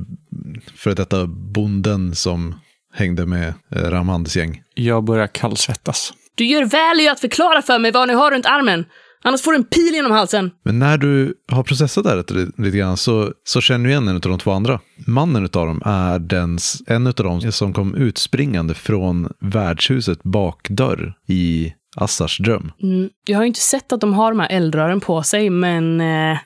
för 0.76 0.96
detta 0.96 1.26
bonden 1.28 2.16
som 2.16 2.56
hängde 2.94 3.26
med 3.26 3.54
eh, 3.76 3.82
Ramhands 3.82 4.36
gäng. 4.36 4.62
Jag 4.74 5.04
börjar 5.04 5.28
kallsvettas. 5.28 6.14
Du 6.36 6.46
gör 6.46 6.66
väl 6.66 7.00
i 7.00 7.08
att 7.08 7.20
förklara 7.20 7.62
för 7.62 7.80
mig 7.80 7.92
vad 7.92 8.08
ni 8.08 8.14
har 8.14 8.32
runt 8.32 8.46
armen. 8.46 8.86
Annars 9.24 9.42
får 9.42 9.52
du 9.52 9.58
en 9.58 9.64
pil 9.64 9.94
genom 9.94 10.12
halsen. 10.12 10.52
Men 10.64 10.80
när 10.80 10.98
du 10.98 11.34
har 11.52 11.64
processat 11.64 12.04
det 12.04 12.10
här 12.10 12.18
lite, 12.18 12.62
lite 12.62 12.78
grann 12.78 12.98
så, 12.98 13.34
så 13.44 13.62
känner 13.62 13.86
du 13.86 13.92
igen 13.92 14.08
en 14.08 14.16
av 14.16 14.22
de 14.22 14.40
två 14.40 14.52
andra. 14.52 14.80
Mannen 15.08 15.44
av 15.44 15.50
dem 15.68 15.82
är 15.86 16.20
den, 16.20 16.58
en 16.88 17.08
av 17.08 17.14
dem 17.14 17.52
som 17.52 17.74
kom 17.74 17.96
utspringande 17.96 18.74
från 18.74 19.34
värdshuset 19.40 20.24
bakdörr 20.24 21.14
i 21.28 21.74
Assars 21.96 22.38
dröm. 22.38 22.72
Mm, 22.84 23.10
jag 23.28 23.38
har 23.38 23.44
ju 23.44 23.48
inte 23.48 23.60
sett 23.60 23.92
att 23.92 24.02
de 24.02 24.14
har 24.14 24.32
de 24.32 24.40
här 24.40 24.50
eldrören 24.52 25.00
på 25.00 25.24
sig, 25.24 25.50
men 25.50 26.02
eh, 26.02 26.38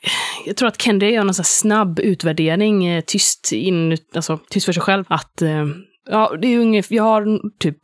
jag 0.45 0.55
tror 0.55 0.67
att 0.67 0.81
Kendra 0.81 1.09
gör 1.09 1.23
någon 1.23 1.33
sån 1.33 1.45
snabb 1.45 1.99
utvärdering, 1.99 2.85
eh, 2.85 3.03
tyst, 3.07 3.51
in, 3.51 3.97
alltså, 4.15 4.39
tyst 4.49 4.65
för 4.65 4.73
sig 4.73 4.83
själv. 4.83 5.03
Att, 5.07 5.41
eh, 5.41 5.65
ja, 6.09 6.35
det 6.41 6.47
är 6.47 6.59
ungefär, 6.59 6.95
jag 6.95 7.03
har 7.03 7.39
typ, 7.59 7.77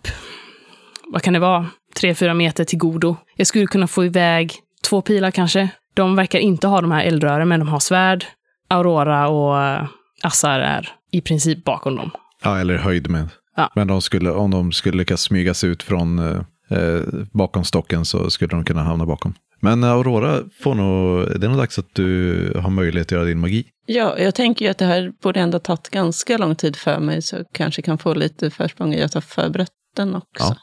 vad 1.08 1.22
kan 1.22 1.34
det 1.34 1.40
vara, 1.40 1.70
tre, 1.96 2.16
fyra 2.16 2.34
meter 2.34 2.64
till 2.64 2.80
godo. 2.80 3.16
Jag 3.36 3.48
skulle 3.48 3.68
kunna 3.68 3.88
få 3.88 4.06
iväg 4.06 4.54
två 4.84 5.02
pilar 5.02 5.32
kanske. 5.32 5.70
De 5.94 6.16
verkar 6.16 6.40
inte 6.40 6.68
ha 6.68 6.82
de 6.82 6.92
här 6.92 7.04
eldrören, 7.04 7.48
men 7.48 7.60
de 7.60 7.70
har 7.70 7.80
svärd. 7.80 8.26
Aurora 8.68 9.28
och 9.28 9.62
eh, 9.64 9.88
Assar 10.24 10.60
är 10.60 10.90
i 11.12 11.22
princip 11.22 11.64
bakom 11.64 11.96
dem. 11.96 12.12
Ja, 12.44 12.60
eller 12.60 12.78
höjd 12.78 13.10
med. 13.10 13.30
Ja. 13.56 13.72
Men 13.76 13.88
de 13.88 14.02
skulle, 14.02 14.32
om 14.32 14.52
de 14.52 14.72
skulle 14.72 14.98
lyckas 14.98 15.22
smyga 15.22 15.54
sig 15.54 15.70
ut 15.70 15.84
från 15.84 16.20
eh, 16.20 16.42
eh, 16.80 17.02
bakom 17.34 17.64
stocken 17.64 18.06
så 18.06 18.30
skulle 18.30 18.50
de 18.50 18.66
kunna 18.66 18.84
hamna 18.84 19.06
bakom. 19.06 19.34
Men 19.60 19.84
Aurora 19.84 20.40
får 20.64 20.76
nog, 20.76 21.28
det 21.40 21.48
är 21.48 21.50
nog 21.50 21.58
dags 21.58 21.80
att 21.80 21.96
du 21.96 22.60
har 22.64 22.70
möjlighet 22.70 23.08
att 23.08 23.12
göra 23.12 23.26
din 23.26 23.40
magi. 23.40 23.66
Ja, 23.86 24.20
jag 24.20 24.36
tänker 24.36 24.66
ju 24.66 24.72
att 24.72 24.78
det 24.78 24.86
här 24.86 25.12
borde 25.22 25.40
ändå 25.40 25.60
tagit 25.60 25.90
ganska 25.90 26.38
lång 26.38 26.56
tid 26.56 26.76
för 26.76 27.00
mig, 27.00 27.22
så 27.22 27.36
jag 27.36 27.46
kanske 27.54 27.82
kan 27.82 27.98
få 27.98 28.14
lite 28.14 28.50
försprång 28.50 28.94
i 28.94 29.02
att 29.02 29.14
ha 29.14 29.22
förberett 29.22 29.72
den 29.96 30.16
också. 30.16 30.56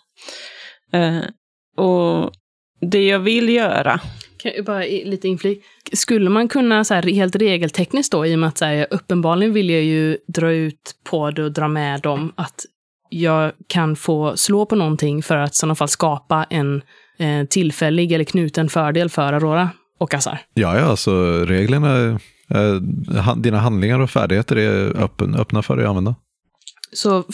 Eh, 0.93 1.21
och 1.77 2.33
det 2.81 3.07
jag 3.07 3.19
vill 3.19 3.49
göra, 3.49 4.01
Kan 4.43 4.53
jag 4.57 4.65
bara 4.65 4.81
lite 4.81 5.29
inflik. 5.29 5.65
Skulle 5.93 6.31
man 6.31 6.49
kunna 6.49 6.85
så 6.85 6.95
här, 6.95 7.03
helt 7.03 7.37
regeltekniskt 7.37 8.13
då, 8.13 8.27
i 8.27 8.35
och 8.35 8.39
med 8.39 8.49
att 8.49 8.59
så 8.59 8.65
här, 8.65 8.87
uppenbarligen 8.91 9.53
vill 9.53 9.71
jag 9.71 9.83
ju 9.83 10.19
dra 10.29 10.53
ut 10.53 10.95
på 11.11 11.31
det 11.31 11.45
och 11.45 11.53
dra 11.53 11.69
med 11.69 12.01
dem, 12.01 12.33
att 12.37 12.65
jag 13.11 13.53
kan 13.67 13.97
få 13.97 14.37
slå 14.37 14.67
på 14.67 14.77
någonting 14.77 15.23
för 15.23 15.37
att 15.37 15.53
i 15.53 15.55
sådana 15.55 15.75
fall 15.75 15.89
skapa 15.89 16.47
en 16.51 16.83
eh, 17.19 17.45
tillfällig 17.51 18.13
eller 18.13 18.25
knuten 18.25 18.69
fördel 18.69 19.11
för 19.11 19.33
Aurora 19.33 19.71
och 19.99 20.15
Assar. 20.15 20.41
Ja, 20.55 20.79
ja, 20.79 20.85
alltså 20.85 21.45
reglerna, 21.45 22.19
eh, 22.55 23.35
dina 23.37 23.59
handlingar 23.59 24.01
och 24.01 24.11
färdigheter 24.11 24.57
är 24.57 25.03
öppen, 25.03 25.35
öppna 25.35 25.63
för 25.63 25.77
dig 25.77 25.85
att 25.85 25.89
använda. 25.89 26.15
Så 26.93 27.25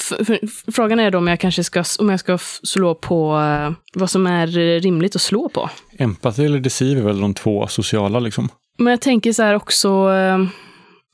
frågan 0.73 1.01
är 1.01 1.11
då 1.11 1.19
om 1.19 1.27
jag 1.29 1.40
kanske 1.40 1.64
ska, 1.64 1.85
om 1.99 2.09
jag 2.09 2.21
ska 2.21 2.38
slå 2.62 2.95
på 2.95 3.40
eh, 3.40 3.73
vad 3.95 4.11
som 4.11 4.27
är 4.27 4.59
eh, 4.59 4.81
rimligt 4.81 5.17
att 5.17 5.23
slå 5.23 5.49
på. 5.49 5.71
Empathy 5.99 6.45
eller 6.45 6.61
deceive 6.61 7.01
är 7.01 7.05
väl 7.05 7.21
de 7.21 7.35
två 7.35 7.67
sociala 7.67 8.21
liksom. 8.21 8.49
Men 8.79 8.90
jag 8.90 9.01
tänker 9.01 9.33
så 9.33 9.43
här 9.43 9.55
också, 9.55 9.88
eh, 9.88 10.38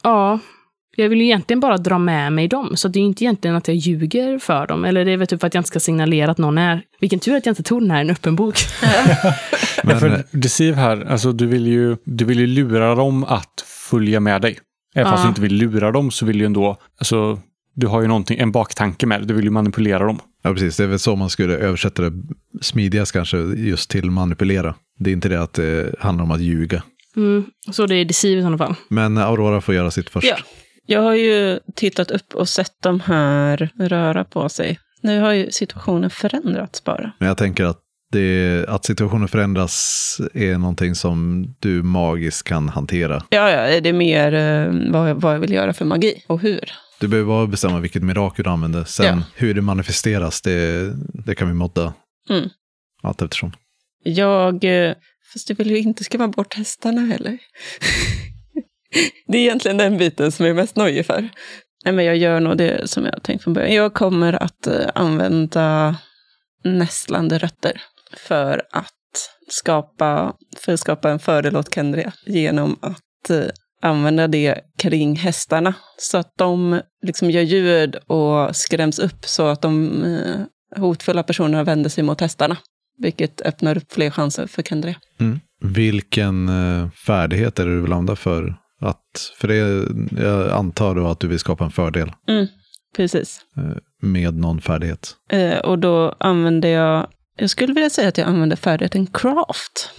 ja, 0.02 0.38
jag 0.96 1.08
vill 1.08 1.18
ju 1.18 1.24
egentligen 1.24 1.60
bara 1.60 1.76
dra 1.76 1.98
med 1.98 2.32
mig 2.32 2.48
dem, 2.48 2.76
så 2.76 2.88
det 2.88 2.98
är 2.98 3.02
inte 3.02 3.24
egentligen 3.24 3.56
att 3.56 3.68
jag 3.68 3.76
ljuger 3.76 4.38
för 4.38 4.66
dem. 4.66 4.84
Eller 4.84 5.04
det 5.04 5.12
är 5.12 5.16
väl 5.16 5.26
typ 5.26 5.40
för 5.40 5.46
att 5.46 5.54
jag 5.54 5.60
inte 5.60 5.68
ska 5.68 5.80
signalera 5.80 6.30
att 6.30 6.38
någon 6.38 6.58
är... 6.58 6.82
Vilken 7.00 7.18
tur 7.18 7.36
att 7.36 7.46
jag 7.46 7.52
inte 7.52 7.62
tog 7.62 7.80
den 7.82 7.90
här 7.90 8.00
en 8.00 8.10
öppen 8.10 8.36
bok. 8.36 8.54
Men, 9.84 10.00
för 10.00 10.24
deceive 10.30 10.76
här, 10.76 11.06
alltså 11.10 11.32
du 11.32 11.46
vill, 11.46 11.66
ju, 11.66 11.96
du 12.04 12.24
vill 12.24 12.38
ju 12.40 12.46
lura 12.46 12.94
dem 12.94 13.24
att 13.24 13.64
följa 13.90 14.20
med 14.20 14.42
dig. 14.42 14.58
Även 14.94 15.10
fast 15.12 15.20
Ja. 15.20 15.24
du 15.24 15.28
inte 15.28 15.40
vill 15.40 15.54
lura 15.54 15.92
dem 15.92 16.10
så 16.10 16.26
vill 16.26 16.36
du 16.36 16.40
ju 16.40 16.46
ändå, 16.46 16.76
alltså 16.98 17.38
du 17.74 17.86
har 17.86 18.02
ju 18.02 18.08
någonting, 18.08 18.38
en 18.38 18.52
baktanke 18.52 19.06
med 19.06 19.20
det, 19.20 19.26
du 19.26 19.34
vill 19.34 19.44
ju 19.44 19.50
manipulera 19.50 20.04
dem. 20.04 20.18
ja, 20.42 20.52
precis. 20.52 20.76
Det 20.76 20.82
är 20.82 20.88
väl 20.88 20.98
så 20.98 21.16
man 21.16 21.30
skulle 21.30 21.56
översätta 21.56 22.02
det 22.02 22.12
smidigast 22.60 23.12
kanske, 23.12 23.36
just 23.38 23.90
till 23.90 24.10
manipulera. 24.10 24.74
Det 24.98 25.10
är 25.10 25.12
inte 25.12 25.28
det 25.28 25.42
att 25.42 25.52
det 25.52 25.94
handlar 26.00 26.24
om 26.24 26.30
att 26.30 26.40
ljuga. 26.40 26.82
Mm, 27.16 27.44
så 27.72 27.86
det 27.86 27.94
är 27.94 28.04
deceive 28.04 28.38
i 28.38 28.42
sådana 28.42 28.58
fall. 28.58 28.74
Men 28.88 29.18
Aurora 29.18 29.60
får 29.60 29.74
göra 29.74 29.90
sitt 29.90 30.10
först. 30.10 30.26
Ja. 30.26 30.36
Jag 30.86 31.02
har 31.02 31.14
ju 31.14 31.58
tittat 31.76 32.10
upp 32.10 32.34
och 32.34 32.48
sett 32.48 32.72
de 32.82 33.00
här 33.00 33.70
röra 33.78 34.24
på 34.24 34.48
sig. 34.48 34.78
Nu 35.02 35.20
har 35.20 35.32
ju 35.32 35.50
situationen 35.50 36.10
förändrats 36.10 36.84
bara. 36.84 37.12
Men 37.18 37.28
jag 37.28 37.36
tänker 37.38 37.64
att, 37.64 37.78
det, 38.12 38.64
att 38.68 38.84
situationen 38.84 39.28
förändras 39.28 40.16
är 40.34 40.58
någonting 40.58 40.94
som 40.94 41.46
du 41.58 41.82
magiskt 41.82 42.48
kan 42.48 42.68
hantera. 42.68 43.22
Ja, 43.28 43.50
ja, 43.50 43.80
det 43.80 43.88
är 43.88 43.92
mer 43.92 44.34
eh, 44.34 44.92
vad, 44.92 45.20
vad 45.20 45.34
jag 45.34 45.40
vill 45.40 45.52
göra 45.52 45.72
för 45.72 45.84
magi 45.84 46.24
och 46.26 46.40
hur. 46.40 46.72
Du 47.00 47.08
behöver 47.08 47.28
bara 47.28 47.46
bestämma 47.46 47.80
vilket 47.80 48.02
mirakel 48.02 48.42
du 48.44 48.50
använder. 48.50 48.84
Sen 48.84 49.06
Ja. 49.06 49.22
hur 49.34 49.54
det 49.54 49.62
manifesteras, 49.62 50.40
det, 50.42 50.92
det 51.26 51.34
kan 51.34 51.48
vi 51.48 51.54
modda 51.54 51.92
Mm. 52.30 52.48
allt 53.02 53.22
eftersom. 53.22 53.52
Jag, 54.04 54.64
eh, 54.64 54.94
fast 55.32 55.48
jag 55.48 55.56
vill 55.56 55.70
ju 55.70 55.78
inte 55.78 56.04
skrämma 56.04 56.28
bort 56.28 56.54
hästarna 56.54 57.00
heller. 57.00 57.38
det 59.26 59.38
är 59.38 59.42
egentligen 59.42 59.76
den 59.76 59.98
biten 59.98 60.32
som 60.32 60.46
jag 60.46 60.50
är 60.50 60.54
mest 60.62 60.76
nöjd 60.76 61.06
för. 61.06 61.28
Nej, 61.84 61.94
men 61.94 62.04
jag 62.04 62.16
gör 62.16 62.40
nog 62.40 62.56
det 62.56 62.90
som 62.90 63.04
jag 63.04 63.22
tänkt 63.22 63.44
från 63.44 63.54
början. 63.54 63.74
Jag 63.74 63.94
kommer 63.94 64.32
att 64.42 64.66
eh, 64.66 64.86
använda 64.94 65.96
nässlande 66.64 67.38
rötter 67.38 67.82
för 68.16 68.62
att 68.72 68.90
skapa, 69.48 70.34
för 70.58 70.72
att 70.74 70.80
skapa 70.80 71.10
en 71.10 71.18
fördel 71.18 71.56
åt 71.56 71.74
Kendria 71.74 72.12
genom 72.26 72.78
att 72.82 73.30
eh, 73.30 73.44
använda 73.82 74.28
det 74.28 74.60
kring 74.78 75.16
hästarna 75.16 75.74
så 75.98 76.18
att 76.18 76.32
de 76.36 76.80
liksom 77.02 77.30
gör 77.30 77.42
ljud 77.42 77.96
och 77.96 78.56
skräms 78.56 78.98
upp 78.98 79.24
så 79.24 79.46
att 79.46 79.62
de 79.62 80.04
eh, 80.04 80.80
hotfulla 80.80 81.22
personerna 81.22 81.64
vänder 81.64 81.90
sig 81.90 82.04
mot 82.04 82.20
hästarna. 82.20 82.56
Vilket 82.98 83.40
öppnar 83.40 83.76
upp 83.76 83.92
fler 83.92 84.10
chanser 84.10 84.46
för 84.46 84.62
Kendria. 84.62 84.96
Vilken 85.62 86.48
eh, 86.48 86.90
färdighet 86.90 87.58
är 87.58 87.66
det 87.66 87.74
du 87.74 87.80
vill 87.80 87.92
använda 87.92 88.16
för 88.16 88.54
att, 88.80 89.32
för 89.36 89.48
det, 89.48 89.86
jag 90.22 90.50
antar 90.50 90.94
då 90.94 91.06
att 91.08 91.20
du 91.20 91.28
vill 91.28 91.38
skapa 91.38 91.64
en 91.64 91.70
fördel 91.70 92.12
Mm, 92.28 92.46
precis. 92.96 93.40
eh, 93.56 93.76
med 94.02 94.34
någon 94.34 94.60
färdighet. 94.60 95.14
Eh, 95.30 95.58
och 95.58 95.78
då 95.78 96.16
använder 96.20 96.68
jag, 96.68 97.06
jag 97.36 97.50
skulle 97.50 97.72
vilja 97.74 97.90
säga 97.90 98.08
att 98.08 98.18
jag 98.18 98.28
använder 98.28 98.56
färdigheten 98.56 99.06
craft 99.06 99.90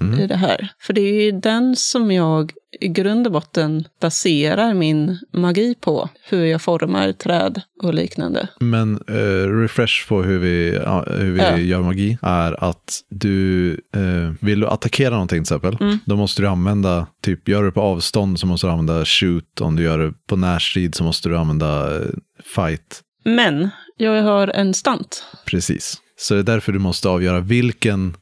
i 0.00 0.04
Mm. 0.04 0.28
det 0.28 0.36
här. 0.36 0.68
För 0.80 0.92
det 0.92 1.00
är 1.00 1.22
ju 1.24 1.32
den 1.32 1.76
som 1.76 2.10
jag 2.10 2.52
i 2.80 2.88
grund 2.88 3.26
och 3.26 3.32
botten 3.32 3.84
baserar 4.00 4.74
min 4.74 5.18
magi 5.32 5.74
på. 5.80 6.08
Hur 6.28 6.44
jag 6.44 6.62
formar 6.62 7.12
träd 7.12 7.60
och 7.82 7.94
liknande. 7.94 8.48
Men 8.60 8.94
eh, 9.08 9.48
refresh 9.60 10.08
på 10.08 10.22
hur 10.22 10.38
vi, 10.38 10.74
ja, 10.84 11.04
hur 11.18 11.32
vi 11.32 11.38
Ja. 11.40 11.56
gör 11.58 11.82
magi 11.82 12.18
är 12.22 12.64
att 12.64 13.00
du 13.10 13.72
eh, 13.94 14.32
vill 14.40 14.60
du 14.60 14.66
attackera 14.66 15.10
någonting 15.10 15.44
till 15.44 15.54
exempel. 15.54 15.76
Mm. 15.80 15.98
Då 16.04 16.16
måste 16.16 16.42
du 16.42 16.48
använda, 16.48 17.06
typ 17.22 17.48
gör 17.48 17.62
du 17.62 17.72
på 17.72 17.80
avstånd 17.80 18.40
så 18.40 18.46
måste 18.46 18.66
du 18.66 18.70
använda 18.70 19.04
shoot. 19.04 19.60
Om 19.60 19.76
du 19.76 19.82
gör 19.82 19.98
det 19.98 20.12
på 20.28 20.36
närstrid 20.36 20.94
så 20.94 21.04
måste 21.04 21.28
du 21.28 21.36
använda 21.38 21.96
eh, 21.96 22.06
fight. 22.54 23.00
Men 23.24 23.70
jag 23.96 24.22
har 24.22 24.48
en 24.48 24.74
stant. 24.74 25.24
Precis. 25.46 25.96
Så 26.16 26.34
det 26.34 26.40
är 26.40 26.44
därför 26.44 26.72
du 26.72 26.78
måste 26.78 27.08
avgöra 27.08 27.40
vilken, 27.40 28.16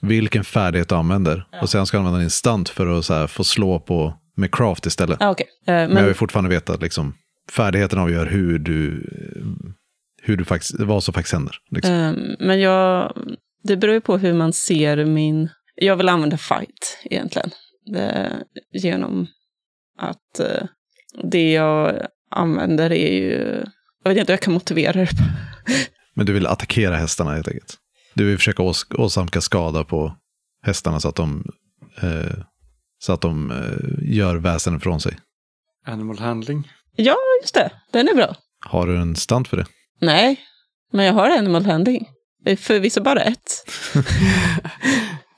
vilken 0.00 0.44
färdighet 0.44 0.88
du 0.88 0.94
använder. 0.94 1.46
Och 1.62 1.70
sen 1.70 1.86
ska 1.86 1.96
du 1.96 1.98
använda 1.98 2.20
din 2.20 2.30
stant 2.30 2.68
för 2.68 2.98
att 2.98 3.08
här, 3.08 3.26
få 3.26 3.44
slå 3.44 3.80
på 3.80 4.14
med 4.36 4.54
craft 4.54 4.86
istället. 4.86 5.22
Ah, 5.22 5.30
okay. 5.30 5.46
eh, 5.46 5.74
Men, 5.74 5.80
jag 5.80 5.90
men 5.90 6.04
vill 6.04 6.14
fortfarande 6.14 6.50
veta 6.50 6.72
att 6.72 6.82
liksom, 6.82 7.14
färdigheten 7.50 7.98
avgör 7.98 8.26
hur 8.26 8.58
du, 8.58 9.06
hur 10.22 10.36
du 10.36 10.44
faktiskt, 10.44 10.80
vad 10.80 11.04
som 11.04 11.14
faktiskt 11.14 11.32
händer. 11.32 11.56
Liksom. 11.70 11.94
Ehm, 11.94 12.36
men 12.38 12.60
jag, 12.60 13.12
det 13.62 13.76
beror 13.76 13.94
ju 13.94 14.00
på 14.00 14.18
hur 14.18 14.32
man 14.32 14.52
ser 14.52 15.04
min... 15.04 15.48
Jag 15.74 15.96
vill 15.96 16.08
använda 16.08 16.36
fight 16.36 16.98
egentligen. 17.04 17.50
Det, 17.92 18.32
genom 18.72 19.26
att 19.98 20.40
eh, 20.40 20.66
det 21.30 21.52
jag 21.52 22.06
använder 22.30 22.92
är 22.92 23.12
ju... 23.12 23.64
Jag 24.04 24.10
vet 24.10 24.18
inte 24.18 24.32
hur 24.32 24.36
jag 24.36 24.42
kan 24.42 24.54
motivera 24.54 24.92
det. 24.92 25.08
Men 26.14 26.26
du 26.26 26.32
vill 26.32 26.46
attackera 26.46 26.96
hästarna 26.96 27.34
helt 27.34 27.48
enkelt. 27.48 27.76
Du 28.14 28.26
vill 28.26 28.36
försöka 28.36 28.62
ås 28.62 28.86
åsamka 28.98 29.40
skada 29.40 29.84
på 29.84 30.16
hästarna 30.62 31.00
så 31.00 31.08
att 31.08 31.16
de, 31.16 31.44
eh, 32.02 32.44
så 32.98 33.12
att 33.12 33.20
de 33.20 33.50
eh, 33.50 34.14
gör 34.16 34.36
väsen 34.36 34.80
från 34.80 35.00
sig. 35.00 35.18
Animal 35.86 36.18
handling. 36.18 36.68
Ja, 36.96 37.16
just 37.42 37.54
det. 37.54 37.70
Den 37.92 38.08
är 38.08 38.14
bra. 38.14 38.36
Har 38.66 38.86
du 38.86 38.96
en 38.96 39.16
stant 39.16 39.48
för 39.48 39.56
det? 39.56 39.66
Nej, 40.00 40.40
men 40.92 41.06
jag 41.06 41.12
har 41.12 41.30
animal 41.30 41.64
handling. 41.64 42.08
Förvisso 42.58 43.02
bara 43.02 43.22
ett. 43.22 43.64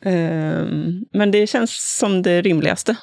Ehm, 0.04 1.04
men 1.12 1.30
det 1.30 1.46
känns 1.46 1.96
som 1.98 2.22
det 2.22 2.42
rimligaste 2.42 2.96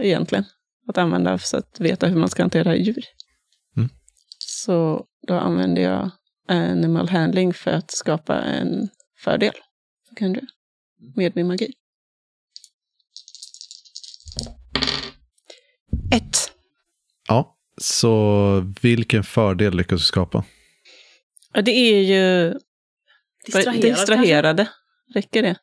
egentligen. 0.00 0.44
Att 0.88 0.98
använda 0.98 1.38
för 1.38 1.58
att 1.58 1.80
veta 1.80 2.06
hur 2.06 2.16
man 2.16 2.28
ska 2.28 2.42
hantera 2.42 2.76
djur. 2.76 3.04
Mm. 3.76 3.88
Så 4.38 5.04
då 5.26 5.34
använder 5.34 5.82
jag 5.82 6.10
animal 6.48 7.08
handling 7.08 7.54
för 7.54 7.70
att 7.70 7.90
skapa 7.90 8.40
en 8.40 8.88
fördel. 9.24 9.52
Så 10.08 10.14
kan 10.14 10.32
du 10.32 10.40
med 11.16 11.36
min 11.36 11.46
magi. 11.46 11.72
Ett. 16.14 16.52
Ja. 17.28 17.56
Så 17.80 18.74
vilken 18.82 19.24
fördel 19.24 19.76
lyckas 19.76 20.00
du 20.00 20.04
skapa? 20.04 20.44
Ja, 21.52 21.62
det 21.62 21.70
är 21.70 22.02
ju 22.02 22.54
Distraherad, 23.46 23.82
distraherade. 23.82 24.68
Räcker 25.14 25.42
det? 25.42 25.56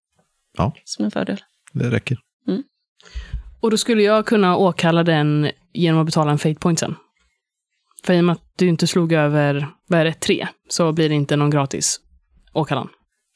Ja. 0.58 0.74
Som 0.84 1.06
en 1.06 1.12
fördel. 1.12 1.44
Det 1.74 1.90
räcker. 1.90 2.18
kanske? 2.46 2.64
Och 3.62 3.72
då 3.72 3.78
skulle 3.78 4.04
jag 4.04 4.26
kunna 4.26 4.58
åkalla 4.58 5.04
den 5.04 5.52
genom 5.74 6.00
att 6.00 6.06
betala 6.06 6.32
en 6.32 6.38
fate 6.38 6.60
point 6.60 6.80
sen. 6.80 6.96
För 8.04 8.14
i 8.14 8.20
och 8.20 8.24
med 8.24 8.34
att 8.34 8.54
du 8.58 8.68
inte 8.68 8.88
slog 8.88 9.14
över, 9.14 9.68
vad 9.88 10.00
är 10.00 10.06
det, 10.06 10.14
tre, 10.14 10.48
så 10.70 10.92
blir 10.92 11.10
det 11.10 11.16
inte 11.16 11.36
någon 11.36 11.50
gratis 11.50 12.00
åkallan. 12.54 12.90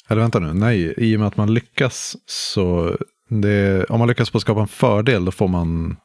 Eller 0.08 0.22
vänta 0.22 0.39
nu, 0.39 0.54
nej, 0.54 0.94
i 0.98 1.15
och 1.15 1.20
med 1.20 1.28
att 1.28 1.38
man 1.38 1.54
lyckas 1.54 2.15
så, 2.26 2.98
det, 3.30 3.84
om 3.89 4.00
man 4.00 4.08
lyckas 4.08 4.30
på 4.30 4.38
att 4.38 4.41
skapa 4.41 4.62
en 4.62 4.68
fördel 4.68 5.26
då 5.26 5.32
får 5.32 5.48
man 5.48 5.98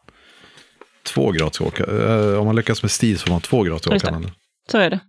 två 1.03 1.31
gratis 1.33 1.61
åka. 1.61 1.85
eh, 1.85 2.39
Om 2.41 2.47
man 2.47 2.57
lyckas 2.57 2.83
med 2.83 2.91
stil 2.91 3.19
så 3.19 3.25
får 3.27 3.31
man 3.33 3.41
två 3.41 3.63
gratis 3.63 3.87
åkanden. 3.93 4.31
Så 4.71 4.79
är 4.79 4.91
det. 4.91 5.01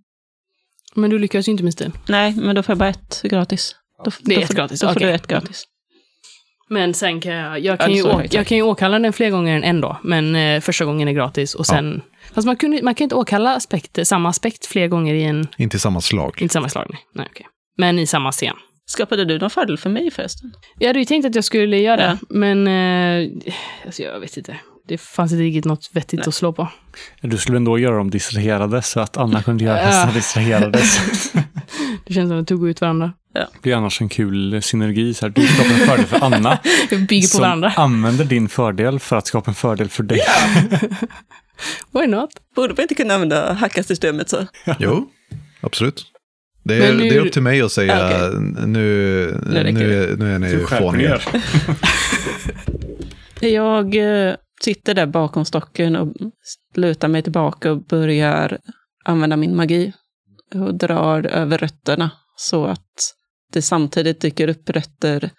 Men 0.95 1.09
du 1.09 1.19
lyckas 1.19 1.47
ju 1.47 1.51
inte 1.51 1.63
med 1.63 1.73
stil. 1.73 1.91
Nej, 2.07 2.35
men 2.35 2.55
då 2.55 2.63
får 2.63 2.73
jag 2.73 2.77
bara 2.79 2.89
ett 2.89 3.21
gratis. 3.23 3.75
Då, 4.05 4.11
Det 4.19 4.33
är 4.33 4.35
då 4.37 4.41
ett 4.41 4.47
får, 4.47 4.53
gratis, 4.55 4.79
Då 4.79 4.87
får 4.87 4.95
okej. 4.95 5.07
du 5.07 5.13
ett 5.13 5.27
gratis. 5.27 5.63
Men 6.69 6.93
sen 6.93 7.21
kan 7.21 7.31
jag, 7.33 7.59
jag 7.59 7.73
Ja, 7.73 7.77
kan, 7.77 7.93
ju, 7.93 8.01
så 8.01 8.07
är 8.07 8.13
å, 8.13 8.17
det 8.17 8.23
exakt. 8.23 8.33
jag 8.33 8.47
kan 8.47 8.57
ju 8.57 8.63
åkalla 8.63 8.99
den 8.99 9.13
fler 9.13 9.29
gånger 9.29 9.55
än 9.55 9.63
en 9.63 9.81
då. 9.81 9.97
Men 10.03 10.35
eh, 10.35 10.61
första 10.61 10.85
gången 10.85 11.07
är 11.07 11.11
gratis 11.13 11.55
och 11.55 11.65
sen... 11.65 12.01
Fast 12.33 12.45
man, 12.45 12.55
kunde, 12.55 12.81
man 12.83 12.95
kan 12.95 13.03
inte 13.05 13.15
åkalla 13.15 13.55
aspekt, 13.55 14.07
samma 14.07 14.29
aspekt 14.29 14.65
fler 14.65 14.87
gånger 14.87 15.13
i 15.13 15.23
en... 15.23 15.47
Inte 15.57 15.77
i 15.77 15.79
samma 15.79 16.01
slag. 16.01 16.41
Inte 16.41 16.53
samma 16.53 16.69
slag, 16.69 16.85
nej. 16.89 16.99
nej 17.13 17.27
okej. 17.31 17.45
Men 17.77 17.99
i 17.99 18.07
samma 18.07 18.31
scen. 18.31 18.55
Skapade 18.91 19.25
du 19.25 19.39
någon 19.39 19.49
fördel 19.49 19.77
för 19.77 19.89
mig 19.89 20.11
förresten? 20.11 20.53
Jag 20.79 20.87
hade 20.87 20.99
ju 20.99 21.05
tänkt 21.05 21.25
att 21.25 21.35
jag 21.35 21.43
skulle 21.43 21.77
göra 21.77 21.97
det, 21.97 22.03
Ja. 22.21 22.27
men 22.29 22.67
eh, 22.67 23.29
alltså 23.85 24.03
jag 24.03 24.19
vet 24.19 24.37
inte. 24.37 24.57
Det 24.87 24.97
fanns 24.97 25.31
inte 25.31 25.43
riktigt 25.43 25.65
något 25.65 25.89
vettigt 25.93 26.19
Nej. 26.19 26.27
att 26.27 26.33
slå 26.35 26.53
på. 26.53 26.67
Du 27.21 27.37
skulle 27.37 27.57
ändå 27.57 27.79
göra 27.79 27.97
dem 27.97 28.09
distraherade 28.09 28.81
så 28.81 28.99
att 28.99 29.17
Anna 29.17 29.43
kunde 29.43 29.63
göra 29.63 29.77
Ja. 29.81 29.83
hästarna 29.85 30.11
distraherades. 30.13 30.99
Det 32.05 32.13
känns 32.13 32.29
som 32.29 32.39
att 32.39 32.47
de 32.47 32.55
tog 32.55 32.69
ut 32.69 32.81
varandra. 32.81 33.13
Det 33.33 33.47
blir 33.61 33.75
annars 33.75 34.01
en 34.01 34.09
kul 34.09 34.61
synergi. 34.61 35.13
Så 35.13 35.25
här, 35.25 35.29
du 35.33 35.47
skapar 35.47 35.71
en 35.73 35.79
fördel 35.87 36.05
för 36.05 36.23
Anna. 36.25 36.59
Bygger 36.89 37.21
på 37.21 37.27
som 37.27 37.41
varandra. 37.41 37.73
använder 37.75 38.25
din 38.25 38.49
fördel 38.49 38.99
för 38.99 39.15
att 39.15 39.27
skapa 39.27 39.51
en 39.51 39.55
fördel 39.55 39.89
för 39.89 40.03
dig. 40.03 40.19
Why 41.91 42.07
not? 42.07 42.29
Borde 42.55 42.73
vi 42.73 42.81
inte 42.81 42.95
kunna 42.95 43.13
använda 43.13 43.53
hackasystemet 43.53 44.29
så? 44.29 44.47
Jo, 44.79 45.09
absolut. 45.61 46.05
Det 46.63 46.75
är, 46.87 46.93
nu- 46.93 47.09
det 47.09 47.15
är 47.15 47.19
upp 47.19 47.31
till 47.33 47.41
mig 47.41 47.61
att 47.61 47.71
säga 47.71 47.95
Ah, 47.95 48.29
nu, 48.39 48.65
Nu 48.65 49.71
nu, 49.73 50.03
är, 50.03 50.17
nu 50.17 50.33
är 50.35 50.39
ni 50.39 50.57
fåniga. 50.57 51.19
Jag 53.41 53.95
eh, 53.95 54.35
sitter 54.63 54.93
där 54.93 55.05
bakom 55.05 55.45
stocken 55.45 55.95
och 55.95 56.13
lutar 56.75 57.07
mig 57.07 57.23
tillbaka 57.23 57.71
och 57.71 57.83
börjar 57.85 58.57
använda 59.05 59.37
min 59.37 59.55
magi. 59.55 59.93
Och 60.55 60.75
drar 60.75 61.25
över 61.25 61.57
rötterna 61.57 62.11
så 62.35 62.65
att 62.65 63.13
det 63.53 63.61
samtidigt 63.61 64.21
dyker 64.21 64.47
upp 64.47 64.69
rötter 64.69 65.29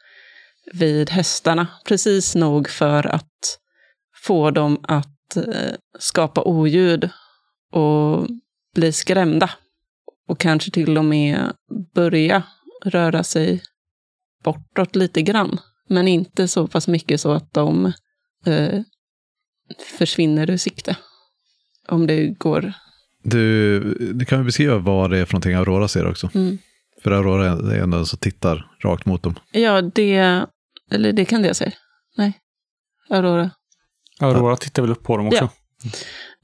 vid 0.73 1.11
hästarna. 1.11 1.67
Precis 1.89 2.35
nog 2.35 2.69
för 2.69 3.07
att 3.07 3.59
få 4.25 4.51
dem 4.51 4.81
att 4.83 5.37
eh, 5.37 5.73
skapa 5.99 6.43
oljud 6.43 7.09
och 7.73 8.27
bli 8.75 8.93
skrämda. 8.93 9.51
Och 10.29 10.39
kanske 10.39 10.71
till 10.71 10.99
och 10.99 11.05
med 11.05 11.53
börja 11.95 12.43
röra 12.85 13.25
sig 13.25 13.63
bortåt 14.45 14.97
lite 14.97 15.23
grann. 15.23 15.61
Men 15.89 16.09
inte 16.09 16.49
så 16.49 16.67
pass 16.67 16.89
mycket 16.89 17.21
så 17.21 17.33
att 17.33 17.55
de 17.55 17.93
eh, 18.47 18.81
försvinner 19.99 20.51
ur 20.51 20.57
sikte. 20.57 20.97
Om 21.89 22.07
det 22.07 22.27
går. 22.27 22.73
Du, 23.23 23.81
du 24.15 24.25
kan 24.25 24.39
väl 24.39 24.47
beskriva 24.47 24.79
vad 24.79 25.11
det 25.11 25.19
är 25.19 25.25
för 25.25 25.33
någonting 25.33 25.55
Aurora 25.55 25.89
ser 25.89 26.07
också. 26.07 26.31
Mm. 26.35 26.59
För 27.03 27.11
Aurora 27.11 27.47
är 27.47 27.83
ändå 27.83 27.97
den 27.97 28.07
som 28.07 28.19
tittar 28.19 28.77
rakt 28.85 29.07
mot 29.07 29.23
dem. 29.23 29.35
Ja, 29.53 29.83
det... 29.83 30.47
Eller 30.91 31.13
det 31.13 31.25
kan 31.25 31.43
det 31.43 31.49
jag 31.49 31.57
säga. 31.57 31.73
Nej. 32.17 32.39
Aurora. 33.11 33.51
Aurora 34.21 34.57
tittar 34.57 34.83
väl 34.83 34.91
upp 34.93 35.03
på 35.03 35.17
dem 35.17 35.27
också. 35.27 35.49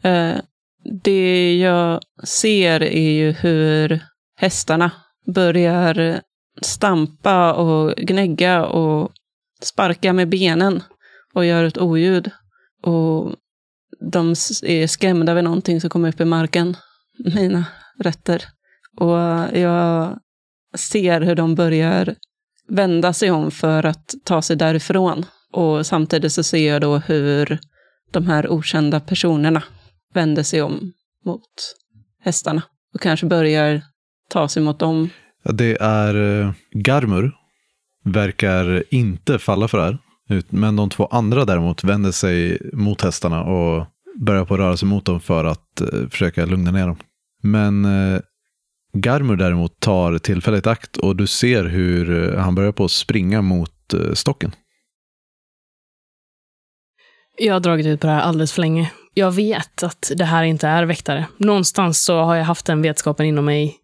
Ja. 0.02 0.08
Eh, 0.10 0.40
det 0.84 1.58
jag 1.58 2.00
ser 2.24 2.82
är 2.82 3.10
ju 3.10 3.32
hur 3.32 4.00
hästarna 4.36 4.90
börjar 5.26 6.20
stampa 6.62 7.52
och 7.52 7.96
gnägga 7.96 8.64
och 8.64 9.12
sparka 9.62 10.12
med 10.12 10.28
benen 10.28 10.82
och 11.34 11.44
gör 11.44 11.64
ett 11.64 11.78
oljud. 11.78 12.30
Och 12.82 13.34
de 14.12 14.30
är 14.62 14.86
skrämda 14.86 15.32
över 15.32 15.42
någonting 15.42 15.80
som 15.80 15.90
kommer 15.90 16.08
upp 16.08 16.20
i 16.20 16.24
marken, 16.24 16.76
mina 17.34 17.64
rötter. 17.98 18.44
Och 18.96 19.18
jag 19.58 20.18
ser 20.76 21.20
hur 21.20 21.34
de 21.34 21.54
börjar 21.54 22.14
vända 22.68 23.12
sig 23.12 23.30
om 23.30 23.50
för 23.50 23.86
att 23.86 24.14
ta 24.24 24.42
sig 24.42 24.56
därifrån. 24.56 25.24
Och 25.52 25.86
samtidigt 25.86 26.32
så 26.32 26.42
ser 26.42 26.72
jag 26.72 26.80
då 26.80 26.96
hur 26.96 27.58
de 28.10 28.26
här 28.26 28.48
okända 28.52 29.00
personerna 29.00 29.62
vänder 30.14 30.42
sig 30.42 30.62
om 30.62 30.92
mot 31.24 31.74
hästarna 32.20 32.62
och 32.94 33.00
kanske 33.00 33.26
börjar 33.26 33.82
ta 34.30 34.48
sig 34.48 34.62
mot 34.62 34.78
dem. 34.78 35.08
Ja, 35.42 35.52
Det 35.52 35.76
är 35.80 36.40
eh, 36.40 36.52
Garmur, 36.72 37.32
verkar 38.04 38.84
inte 38.94 39.38
falla 39.38 39.68
för 39.68 39.78
det 39.78 39.84
här. 39.84 39.98
ut- 40.28 40.52
Men 40.52 40.76
de 40.76 40.90
två 40.90 41.06
andra 41.06 41.44
däremot 41.44 41.84
vänder 41.84 42.10
sig 42.12 42.58
mot 42.72 43.00
hästarna 43.02 43.42
och 43.44 43.86
börjar 44.20 44.44
på 44.44 44.54
att 44.54 44.60
röra 44.60 44.76
sig 44.76 44.88
mot 44.88 45.04
dem 45.04 45.20
för 45.20 45.44
att 45.44 45.80
eh, 45.80 46.08
försöka 46.10 46.46
lugna 46.46 46.70
ner 46.70 46.86
dem. 46.86 46.96
Men 47.42 47.84
eh, 47.84 48.20
Garmur 48.92 49.36
däremot 49.36 49.80
tar 49.80 50.18
tillfället 50.18 50.66
i 50.66 50.68
akt 50.68 50.96
och 50.96 51.16
du 51.16 51.26
ser 51.26 51.64
hur 51.64 52.32
han 52.36 52.54
börjar 52.54 52.72
på 52.72 52.84
att 52.84 52.90
springa 52.90 53.42
mot 53.42 53.70
stocken. 54.14 54.52
Jag 57.38 57.52
har 57.54 57.60
dragit 57.60 57.86
ut 57.86 58.00
på 58.00 58.06
det 58.06 58.12
här 58.12 58.20
alldeles 58.20 58.52
för 58.52 58.60
länge. 58.60 58.92
Jag 59.14 59.30
vet 59.30 59.82
att 59.82 60.12
det 60.16 60.24
här 60.24 60.42
inte 60.44 60.68
är 60.68 60.84
väktare. 60.84 61.26
Någonstans 61.36 62.04
så 62.04 62.20
har 62.20 62.34
jag 62.36 62.44
haft 62.44 62.66
den 62.66 62.82
vetskapen 62.82 63.26
inom 63.26 63.44
mig 63.44 63.76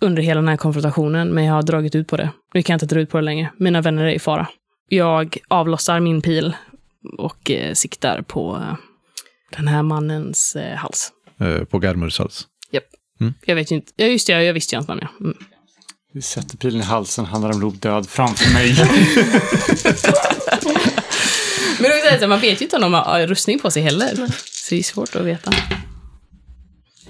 under 0.00 0.22
hela 0.22 0.40
den 0.40 0.48
här 0.48 0.56
konfrontationen, 0.56 1.28
men 1.28 1.44
jag 1.44 1.54
har 1.54 1.62
dragit 1.62 1.94
ut 1.94 2.08
på 2.08 2.16
det. 2.16 2.30
Nu 2.54 2.62
kan 2.62 2.74
jag 2.74 2.76
inte 2.76 2.94
dra 2.94 3.00
ut 3.00 3.10
på 3.10 3.16
det 3.18 3.24
längre. 3.24 3.52
Mina 3.58 3.80
vänner 3.80 4.04
är 4.04 4.10
i 4.10 4.18
fara. 4.18 4.48
Jag 4.88 5.36
avlossar 5.48 6.00
min 6.00 6.22
pil 6.22 6.56
och 7.18 7.50
eh, 7.50 7.74
siktar 7.74 8.22
på 8.22 8.56
eh, 8.56 8.74
den 9.56 9.68
här 9.68 9.82
mannens 9.82 10.56
eh, 10.56 10.76
hals. 10.76 11.12
eh, 11.40 11.64
På 11.64 11.78
Garmurs 11.78 12.18
hals. 12.18 12.46
Jag 13.44 13.54
vet 13.54 13.70
ju 13.72 13.74
inte. 13.76 13.92
Ja, 13.96 14.06
just 14.06 14.26
det, 14.26 14.44
jag 14.44 14.54
visste 14.54 14.74
ju 14.74 14.76
hans 14.76 14.88
namn, 14.88 15.00
ja. 15.02 15.08
Mm. 15.20 15.36
Du 16.12 16.20
sätter 16.20 16.56
pilen 16.56 16.80
i 16.80 16.84
halsen, 16.84 17.24
han 17.24 17.44
är 17.44 17.52
nog 17.52 17.76
död 17.78 18.08
framför 18.08 18.52
mig. 18.54 18.74
Men 21.80 21.90
det 21.90 21.96
är 21.96 22.14
så 22.14 22.20
här, 22.20 22.26
man 22.26 22.40
vet 22.40 22.60
ju 22.60 22.64
inte 22.64 22.76
om 22.76 22.82
de 22.82 22.94
har 22.94 23.26
rustning 23.26 23.58
på 23.58 23.70
sig 23.70 23.82
heller. 23.82 24.14
Så 24.68 24.74
det 24.74 24.80
är 24.80 24.82
svårt 24.82 25.16
att 25.16 25.26
veta. 25.26 25.50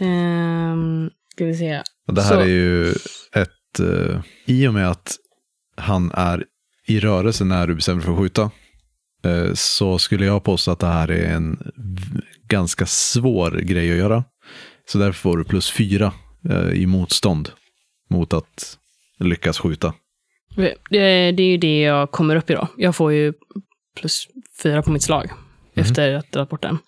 Um, 0.01 1.11
ska 1.33 1.45
vi 1.45 1.55
se. 1.55 1.83
Och 2.09 2.15
det 2.15 2.23
här 2.23 2.35
Så- 2.35 2.41
är 2.41 2.47
ju 2.47 2.91
ett, 3.35 3.81
eh, 3.81 4.21
i 4.47 4.69
och 4.69 4.75
med 4.75 4.91
att 4.91 5.17
han 5.77 6.11
är 6.15 6.45
i 6.87 7.01
rörelse 7.01 7.45
när 7.45 7.67
du 7.67 7.75
bestämmer 7.75 8.03
för 8.03 8.13
att 8.13 8.19
skjuta, 8.19 8.51
eh, 9.25 9.55
så 9.55 9.99
skulle 9.99 10.27
jag 10.27 10.45
påstå 10.45 10.71
att 10.71 10.79
det 10.79 10.87
här 10.87 11.11
är 11.11 11.35
en 11.35 11.73
ganska 12.49 12.87
svår 12.87 13.51
grej 13.51 13.91
att 13.93 13.99
göra. 13.99 14.25
Så 14.89 14.99
därför 14.99 15.19
får 15.21 15.37
du 15.37 15.45
plus 15.45 15.71
fyra 15.71 16.13
eh, 16.51 16.71
i 16.71 16.87
motstånd 16.87 17.51
mot 18.11 18.33
att 18.33 18.79
lyckas 19.19 19.59
skjuta. 19.59 19.95
Det, 20.57 20.75
det 20.91 21.43
är 21.43 21.51
ju 21.51 21.57
det 21.57 21.81
jag 21.81 22.11
kommer 22.11 22.37
upp 22.37 22.51
i 22.51 22.55
då. 22.55 22.69
Jag 22.77 22.97
får 22.97 23.13
ju 23.13 23.33
plus 23.97 24.29
fyra 24.63 24.83
på 24.83 24.91
mitt 24.91 25.03
slag 25.03 25.31
efter 25.81 26.15
att 26.15 26.35
ha 26.35 26.45
bort 26.45 26.63
den. 26.63 26.79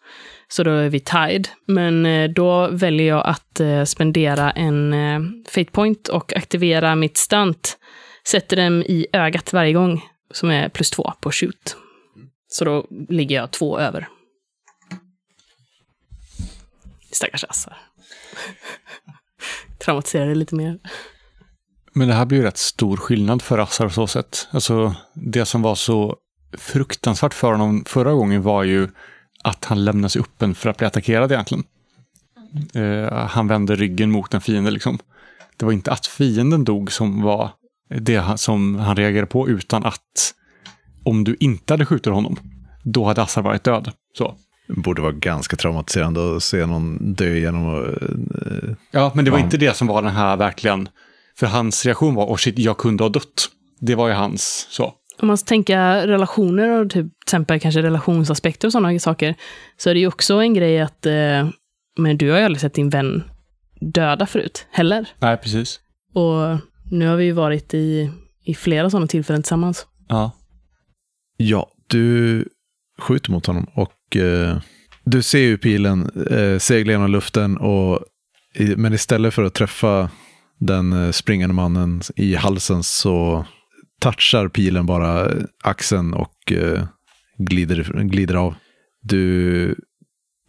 Så 0.49 0.63
då 0.63 0.71
är 0.71 0.89
vi 0.89 1.01
tied. 1.01 1.49
Men 1.67 2.07
eh, 2.07 2.31
då 2.31 2.69
väljer 2.71 3.09
jag 3.09 3.27
att 3.27 3.61
eh, 3.61 3.85
spendera 3.85 4.51
en 4.51 4.93
eh, 4.93 5.21
fate 5.49 5.71
point 5.71 6.09
och 6.09 6.37
aktivera 6.37 6.95
mitt 6.95 7.17
stunt. 7.17 7.79
Sätter 8.27 8.57
dem 8.57 8.83
i 8.83 9.07
ögat 9.13 9.53
varje 9.53 9.73
gång, 9.73 10.05
som 10.31 10.51
är 10.51 10.69
plus 10.69 10.91
två 10.91 11.13
på 11.21 11.33
shoot. 11.33 11.77
Så 12.49 12.65
då 12.65 12.87
ligger 13.09 13.37
jag 13.37 13.51
två 13.51 13.79
över. 13.79 14.09
Stackars 17.13 17.45
assar. 17.45 17.77
Traumatiserade 19.79 20.35
lite 20.35 20.55
mer. 20.55 20.79
Men 21.93 22.09
det 22.09 22.15
här 22.15 22.27
blir 22.27 22.39
ju 22.39 22.45
rätt 22.45 22.59
stor 22.59 22.97
skillnad 22.97 23.43
för 23.43 23.59
Assar 23.59 23.87
på 23.87 23.93
så 23.93 24.07
sätt. 24.07 24.49
Alltså, 24.51 24.95
det 25.15 25.45
som 25.45 25.63
var 25.63 25.75
så 25.75 26.17
fruktansvärt 26.59 27.35
för 27.35 27.53
honom 27.53 27.85
förra 27.87 28.13
gången 28.13 28.43
var 28.43 28.63
ju 28.63 28.89
att 29.45 29.65
han 29.65 29.85
lämnade 29.85 30.11
sig 30.11 30.21
öppen 30.21 30.55
för 30.55 30.71
att 30.71 30.77
bli 30.77 30.87
attackerad 30.87 31.33
egentligen. 31.33 31.65
Eh, 32.75 33.13
han 33.13 33.49
vände 33.49 33.77
ryggen 33.77 34.11
mot 34.11 34.35
en 34.35 34.41
fiende 34.41 34.71
liksom. 34.71 34.99
Det 35.57 35.65
var 35.65 35.73
inte 35.73 35.93
att 35.93 36.07
fienden 36.07 36.65
dog 36.65 36.93
som 36.93 37.23
var 37.23 37.51
det 38.01 38.39
som 38.41 38.75
han 38.75 38.97
reagerade 38.97 39.27
på, 39.27 39.49
utan 39.49 39.85
att 39.85 40.35
om 41.05 41.25
du 41.25 41.37
inte 41.41 41.73
hade 41.73 41.87
skjutit 41.87 42.13
honom, 42.13 42.37
då 42.85 43.05
hade 43.05 43.23
Assar 43.23 43.43
varit 43.43 43.65
död. 43.65 43.93
Så. 44.19 44.35
Det 44.69 44.81
borde 44.81 45.03
vara 45.03 45.13
ganska 45.13 45.57
traumatiserande 45.57 46.37
att 46.37 46.43
se 46.43 46.67
någon 46.67 47.15
dö 47.15 47.39
genom 47.39 47.75
att... 47.75 48.03
eh, 48.03 48.75
Ja, 48.91 49.13
men 49.15 49.25
det 49.25 49.31
var 49.31 49.39
inte 49.39 49.57
det 49.57 49.77
som 49.77 49.87
var 49.87 50.03
den 50.03 50.13
här 50.13 50.37
verkligen... 50.37 50.89
För 51.39 51.47
hans 51.47 51.87
reaktion 51.87 52.15
var, 52.15 52.31
åh 52.31 52.37
shit, 52.37 52.59
jag 52.59 52.79
kunde 52.79 53.05
ha 53.05 53.09
dött. 53.09 53.49
Det 53.81 53.95
var 53.95 54.09
ju 54.09 54.15
hans 54.15 54.67
så. 54.71 54.95
Om 55.21 55.29
man 55.29 55.39
ska 55.39 55.49
tänka 55.49 56.07
relationer 56.07 56.69
och 56.69 56.91
typ, 56.91 56.95
till 56.95 57.25
exempel 57.27 57.61
kanske 57.61 57.83
relationsaspekter 57.83 58.69
och 58.69 58.73
sådana 58.73 58.99
saker, 58.99 59.35
så 59.77 59.91
är 59.91 59.95
det 59.95 60.01
ju 60.01 60.07
också 60.07 60.35
en 60.35 60.55
grej 60.55 60.81
att, 60.81 61.07
eh, 61.07 61.49
men 61.99 62.19
du 62.19 62.31
har 62.31 62.39
ju 62.39 62.45
aldrig 62.45 62.61
sett 62.61 62.75
din 62.75 62.91
vän 62.91 63.23
döda 63.81 64.27
förut, 64.27 64.67
heller. 64.71 65.09
Nej, 65.19 65.37
precis. 65.37 65.81
Och 66.15 66.59
nu 66.91 67.07
har 67.07 67.17
vi 67.17 67.25
ju 67.25 67.33
varit 67.33 67.75
i, 67.75 68.11
i 68.45 68.55
flera 68.55 68.91
sådana 68.91 69.07
tillfällen 69.07 69.43
tillsammans. 69.43 69.87
Ja. 70.09 70.31
Ja, 71.37 71.71
du 71.87 72.45
skjuter 72.99 73.31
mot 73.31 73.47
honom 73.47 73.67
och 73.75 74.17
eh, 74.17 74.57
du 75.05 75.23
ser 75.23 75.39
ju 75.39 75.59
pilen 75.59 76.11
eh, 76.31 76.59
segla 76.59 76.93
genom 76.93 77.11
luften 77.11 77.57
och 77.57 78.01
i, 78.55 78.77
men 78.77 78.95
istället 78.95 79.35
för 79.35 79.43
att 79.43 79.55
träffa 79.55 80.11
den 80.59 80.93
eh, 80.93 81.11
springande 81.11 81.55
mannen 81.55 82.03
i 82.17 82.35
halsen 82.35 82.83
så 82.83 83.47
touchar 84.01 84.49
pilen 84.49 84.87
bara 84.87 85.31
axeln 85.63 86.15
och 86.15 86.53
eh, 86.53 86.85
glider, 87.39 88.03
glider 88.03 88.35
av. 88.35 88.55
Du 89.03 89.75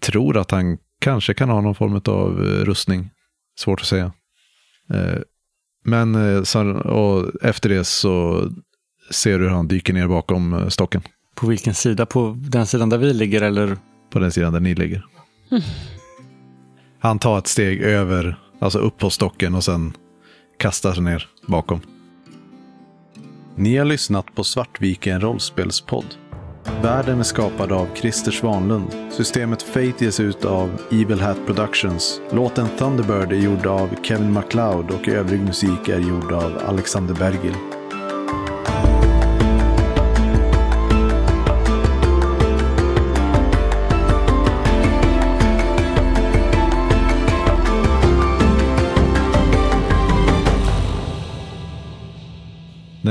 tror 0.01 0.37
att 0.37 0.51
han 0.51 0.77
kanske 0.99 1.33
kan 1.33 1.49
ha 1.49 1.61
någon 1.61 1.75
form 1.75 2.01
av 2.05 2.43
eh, 2.45 2.65
rustning. 2.65 3.09
Svårt 3.59 3.81
att 3.81 3.87
säga. 3.87 4.11
Eh, 4.93 5.19
Men 5.85 6.15
eh, 6.15 6.43
så, 6.43 6.71
och 6.73 7.31
efter 7.43 7.69
det 7.69 7.83
så 7.83 8.45
ser 9.11 9.39
du 9.39 9.45
hur 9.45 9.51
han 9.51 9.67
dyker 9.67 9.93
ner 9.93 10.07
bakom 10.07 10.53
eh, 10.53 10.67
stocken. 10.67 11.01
På 11.35 11.47
vilken 11.47 11.73
sida? 11.73 12.05
På 12.05 12.37
den 12.39 12.67
sidan 12.67 12.89
där 12.89 12.97
vi 12.97 13.13
ligger 13.13 13.41
eller? 13.41 13.77
På 14.11 14.19
den 14.19 14.31
sidan 14.31 14.53
där 14.53 14.59
ni 14.59 14.75
ligger. 14.75 15.05
Han 16.99 17.19
tar 17.19 17.37
ett 17.37 17.47
steg 17.47 17.81
över, 17.81 18.39
alltså 18.59 18.79
upp 18.79 18.97
på 18.97 19.09
stocken 19.09 19.55
och 19.55 19.63
sen 19.63 19.93
kastar 20.59 20.93
sig 20.93 21.03
ner 21.03 21.27
bakom. 21.47 21.81
Ni 23.61 23.77
har 23.77 23.85
lyssnat 23.85 24.35
på 24.35 24.43
Svartviken 24.43 25.21
rollspelspodd. 25.21 26.05
Världen 26.83 27.19
är 27.19 27.23
skapad 27.23 27.71
av 27.71 27.87
Christer 27.95 28.31
Svanlund. 28.31 28.87
Systemet 29.11 29.63
Fate 29.63 30.05
ges 30.05 30.19
ut 30.19 30.45
av 30.45 30.81
Evil 30.91 31.21
Hat 31.21 31.37
Productions. 31.45 32.21
Låten 32.31 32.67
Thunderbird 32.77 33.31
är 33.31 33.35
gjord 33.35 33.65
av 33.65 33.89
Kevin 34.03 34.33
MacLeod 34.33 34.91
och 34.91 35.07
övrig 35.07 35.39
musik 35.39 35.89
är 35.89 35.99
gjord 35.99 36.31
av 36.31 36.61
Alexander 36.67 37.15
Bergil. 37.15 37.80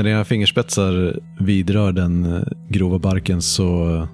När 0.01 0.09
dina 0.09 0.25
fingerspetsar 0.25 1.19
vidrör 1.39 1.91
den 1.91 2.33
eh, 2.33 2.43
grova 2.69 2.99
barken 2.99 3.41
så 3.41 4.07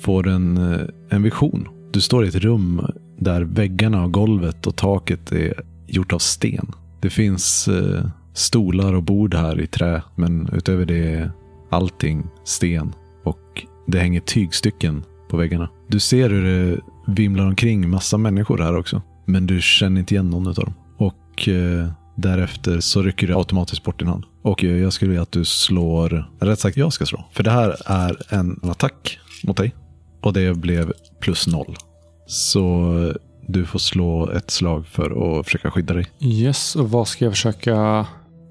får 0.00 0.22
du 0.22 0.32
en, 0.32 0.56
eh, 0.56 0.80
en 1.10 1.22
vision. 1.22 1.68
Du 1.92 2.00
står 2.00 2.24
i 2.24 2.28
ett 2.28 2.34
rum 2.34 2.86
där 3.18 3.42
väggarna 3.42 4.04
och 4.04 4.12
golvet 4.12 4.66
och 4.66 4.76
taket 4.76 5.32
är 5.32 5.54
gjort 5.86 6.12
av 6.12 6.18
sten. 6.18 6.72
Det 7.00 7.10
finns 7.10 7.68
eh, 7.68 8.06
stolar 8.34 8.92
och 8.92 9.02
bord 9.02 9.34
här 9.34 9.60
i 9.60 9.66
trä, 9.66 10.02
men 10.14 10.48
utöver 10.52 10.86
det 10.86 11.14
är 11.14 11.30
allting 11.70 12.26
sten. 12.44 12.92
Och 13.24 13.66
det 13.86 13.98
hänger 13.98 14.20
tygstycken 14.20 15.04
på 15.30 15.36
väggarna. 15.36 15.68
Du 15.88 16.00
ser 16.00 16.30
hur 16.30 16.44
det 16.44 16.80
vimlar 17.06 17.46
omkring 17.46 17.90
massa 17.90 18.18
människor 18.18 18.58
här 18.58 18.76
också. 18.76 19.02
Men 19.24 19.46
du 19.46 19.60
känner 19.60 20.00
inte 20.00 20.14
igen 20.14 20.30
någon 20.30 20.46
av 20.46 20.54
dem. 20.54 20.74
Och 20.96 21.48
eh, 21.48 21.88
därefter 22.16 22.80
så 22.80 23.02
rycker 23.02 23.26
du 23.26 23.34
automatiskt 23.34 23.84
bort 23.84 23.98
din 23.98 24.08
hand. 24.08 24.24
Och 24.42 24.62
jag 24.62 24.92
skulle 24.92 25.08
vilja 25.08 25.22
att 25.22 25.32
du 25.32 25.44
slår, 25.44 26.30
rätt 26.40 26.60
sagt 26.60 26.76
jag 26.76 26.92
ska 26.92 27.06
slå. 27.06 27.24
För 27.32 27.42
det 27.42 27.50
här 27.50 27.76
är 27.86 28.34
en 28.34 28.60
attack 28.62 29.18
mot 29.44 29.56
dig. 29.56 29.74
Och 30.22 30.32
det 30.32 30.56
blev 30.56 30.92
plus 31.20 31.46
noll. 31.46 31.76
Så 32.26 32.92
du 33.48 33.64
får 33.64 33.78
slå 33.78 34.30
ett 34.30 34.50
slag 34.50 34.86
för 34.86 35.38
att 35.38 35.44
försöka 35.46 35.70
skydda 35.70 35.94
dig. 35.94 36.06
Yes, 36.20 36.76
och 36.76 36.90
vad 36.90 37.08
ska 37.08 37.24
jag 37.24 37.32
försöka? 37.32 38.06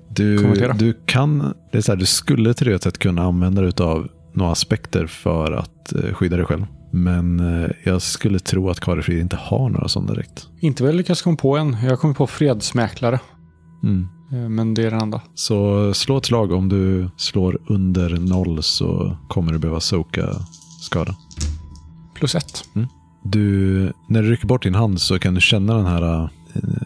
Du, 0.10 0.38
Kommentera. 0.38 0.74
du 0.74 0.94
kan, 1.06 1.54
det 1.72 1.78
är 1.78 1.82
så 1.82 1.92
här, 1.92 2.00
du 2.00 2.06
skulle 2.06 2.54
teoretiskt 2.54 2.84
sett 2.84 2.98
kunna 2.98 3.24
använda 3.24 3.62
dig 3.62 3.72
av 3.80 4.08
några 4.34 4.52
aspekter 4.52 5.08
för 5.08 5.52
att 5.52 5.94
eh, 5.94 6.14
skydda 6.14 6.38
dig 6.38 6.46
själv. 6.46 6.66
Men 6.92 7.40
eh, 7.64 7.70
jag 7.84 8.02
skulle 8.02 8.40
tro 8.40 8.70
att 8.70 8.80
Karifrid 8.80 9.20
inte 9.20 9.36
har 9.36 9.70
några 9.70 9.88
sådana 9.88 10.14
direkt. 10.14 10.48
Inte 10.60 10.84
väl 10.84 10.96
lyckats 10.96 11.22
komma 11.22 11.38
på 11.38 11.58
en. 11.58 11.78
Jag 11.84 12.00
kommit 12.00 12.18
på 12.18 12.28
fredsmäklare. 12.28 13.20
Mm. 13.86 14.08
Eh, 14.32 14.50
Men 14.50 14.74
det 14.74 14.84
är 14.84 14.92
den 14.92 15.02
enda. 15.02 15.22
Så 15.36 15.94
slå 15.94 16.18
ett 16.18 16.26
slag. 16.26 16.52
Om 16.52 16.70
du 16.70 17.10
slår 17.18 17.58
under 17.68 18.10
noll 18.10 18.64
så 18.64 19.18
kommer 19.28 19.52
du 19.52 19.60
behöva 19.60 19.80
soka 19.80 20.30
skada. 20.82 21.16
Plus 22.16 22.36
ett. 22.36 22.64
Du, 23.24 23.94
när 24.08 24.22
du 24.24 24.32
rycker 24.32 24.48
bort 24.48 24.64
din 24.64 24.76
hand 24.76 25.02
så 25.02 25.20
kan 25.20 25.34
du 25.34 25.42
känna 25.42 25.74
den 25.78 25.86
här 25.86 26.24
eh, 26.24 26.30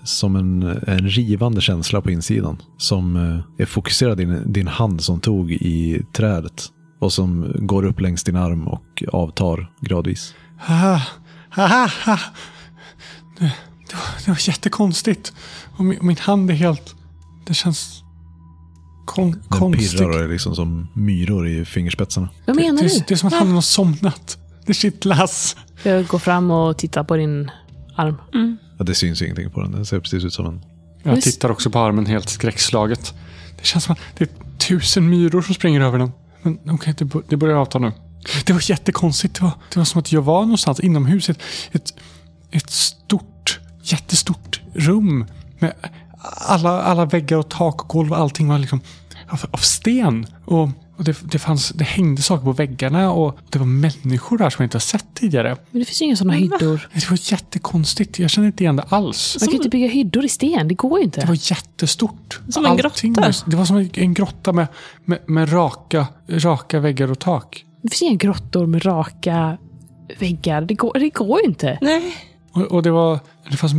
som 0.03 0.35
en, 0.35 0.63
en 0.63 1.09
rivande 1.09 1.61
känsla 1.61 2.01
på 2.01 2.11
insidan. 2.11 2.57
Som 2.77 3.15
eh, 3.15 3.61
är 3.61 3.65
fokuserad 3.65 4.19
i 4.19 4.25
din, 4.25 4.53
din 4.53 4.67
hand 4.67 5.01
som 5.01 5.19
tog 5.19 5.51
i 5.51 6.01
trädet. 6.13 6.67
Och 6.99 7.13
som 7.13 7.51
går 7.59 7.85
upp 7.85 7.99
längs 7.99 8.23
din 8.23 8.35
arm 8.35 8.67
och 8.67 9.03
avtar 9.13 9.71
gradvis. 9.81 10.33
Haha, 10.57 11.01
haha, 11.49 11.89
ha. 12.05 12.19
Det, 13.89 13.95
det, 13.95 13.95
var, 13.95 14.25
det 14.25 14.31
var 14.31 14.37
jättekonstigt. 14.49 15.33
Och 15.77 15.85
min, 15.85 15.97
min 16.01 16.17
hand 16.17 16.49
är 16.51 16.55
helt... 16.55 16.95
Det 17.45 17.53
känns 17.53 18.03
kon, 19.05 19.31
Den 19.31 19.41
konstigt. 19.49 19.91
pirrar 19.91 20.09
och 20.09 20.23
är 20.23 20.27
liksom 20.27 20.55
som 20.55 20.87
myror 20.93 21.47
i 21.47 21.65
fingerspetsarna. 21.65 22.29
Vad 22.45 22.55
menar 22.55 22.81
det, 22.81 22.87
du? 22.87 22.95
är- 22.95 23.03
det 23.07 23.13
är 23.13 23.15
som 23.15 23.27
att 23.27 23.33
handen 23.33 23.55
har 23.55 23.61
somnat. 23.61 24.37
Det 24.65 24.73
kittlas. 24.73 25.55
Jag 25.83 26.07
går 26.07 26.19
fram 26.19 26.51
och 26.51 26.77
tittar 26.77 27.03
på 27.03 27.15
din 27.15 27.51
arm. 27.95 28.15
Ja, 28.77 28.83
det 28.83 28.95
syns 28.95 29.21
ingenting 29.21 29.49
på 29.51 29.61
den. 29.61 29.71
Den 29.71 29.85
ser 29.85 29.99
precis 29.99 30.23
ut 30.25 30.33
som 30.33 30.45
en... 30.45 30.61
Jag 31.03 31.21
tittar 31.21 31.51
också 31.51 31.69
på 31.69 31.79
armen 31.79 32.05
helt 32.05 32.29
skräckslaget. 32.29 33.13
Det 33.57 33.65
känns 33.65 33.83
som 33.83 33.93
att 33.93 33.99
det 34.17 34.23
är 34.23 34.57
tusen 34.57 35.09
myror 35.09 35.41
som 35.41 35.55
springer 35.55 35.81
över 35.81 35.99
den. 35.99 36.11
Men 36.41 36.59
okej, 36.71 36.95
det, 36.97 37.05
bör- 37.05 37.23
det 37.29 37.37
börjar 37.37 37.55
avta 37.55 37.79
nu. 37.79 37.91
Det 38.45 38.53
var 38.53 38.69
jättekonstigt. 38.69 39.35
Det 39.35 39.41
var, 39.43 39.51
det 39.73 39.79
var 39.79 39.85
som 39.85 39.99
att 39.99 40.11
jag 40.11 40.21
var 40.21 40.41
någonstans 40.41 40.79
inomhus. 40.79 41.29
Ett, 41.29 41.39
ett, 41.71 41.93
ett 42.51 42.69
stort, 42.69 43.38
jättestort 43.91 44.61
rum. 44.73 45.25
Med 45.59 45.73
alla, 46.47 46.81
alla 46.81 47.05
väggar 47.05 47.37
och 47.37 47.49
tak 47.49 47.81
och 47.81 47.87
golv 47.89 48.11
och 48.11 48.17
allting 48.19 48.47
var 48.47 48.59
liksom 48.59 48.81
av, 49.29 49.39
av 49.51 49.57
sten. 49.57 50.25
Och, 50.45 50.69
och 50.97 51.03
det, 51.03 51.17
det, 51.31 51.39
fanns, 51.39 51.69
det 51.69 51.83
hängde 51.83 52.21
saker 52.21 52.43
på 52.43 52.51
väggarna 52.51 53.11
och 53.11 53.37
det 53.49 53.59
var 53.59 53.65
människor 53.65 54.37
där 54.37 54.49
som 54.49 54.63
jag 54.63 54.65
inte 54.67 54.75
har 54.75 54.79
sett 54.79 55.05
tidigare. 55.13 55.57
Men 55.71 55.79
det 55.79 55.85
finns 55.85 56.01
ju 56.01 56.05
inga 56.05 56.15
sådana 56.15 56.33
hyddor. 56.33 56.89
Det 56.93 57.09
var 57.09 57.31
jättekonstigt. 57.31 58.19
Jag 58.19 58.29
känner 58.29 58.47
inte 58.47 58.63
igen 58.63 58.75
det 58.75 58.83
alls. 58.89 59.37
Man 59.39 59.47
kan 59.47 59.51
ju 59.51 59.57
inte 59.57 59.69
bygga 59.69 59.87
hyddor 59.87 60.25
i 60.25 60.29
sten. 60.29 60.67
Det 60.67 60.73
går 60.75 60.99
ju 60.99 61.05
inte. 61.05 61.21
Det 61.21 61.27
var 61.27 61.51
jättestort. 61.51 62.39
Som 62.49 62.65
en 62.65 62.71
Allting 62.71 63.13
grotta. 63.13 63.27
var- 63.27 63.49
Det 63.51 63.55
var 63.57 63.65
som 63.65 63.89
en 63.93 64.13
grotta 64.13 64.53
med, 64.53 64.67
med, 65.05 65.19
med 65.27 65.53
raka, 65.53 66.07
raka 66.29 66.79
väggar 66.79 67.11
och 67.11 67.19
tak. 67.19 67.65
Det 67.81 67.89
finns 67.89 68.01
inga 68.01 68.15
grottor 68.17 68.65
med 68.65 68.85
raka 68.85 69.57
väggar. 70.19 70.61
Det 70.61 70.73
går, 70.73 70.93
det 70.99 71.09
går 71.09 71.39
ju 71.41 71.45
inte. 71.45 71.77
Nej. 71.81 72.15
Och, 72.59 72.71
och 72.71 72.83
det, 72.83 72.91
var, 72.91 73.19
det 73.49 73.57
fanns 73.57 73.73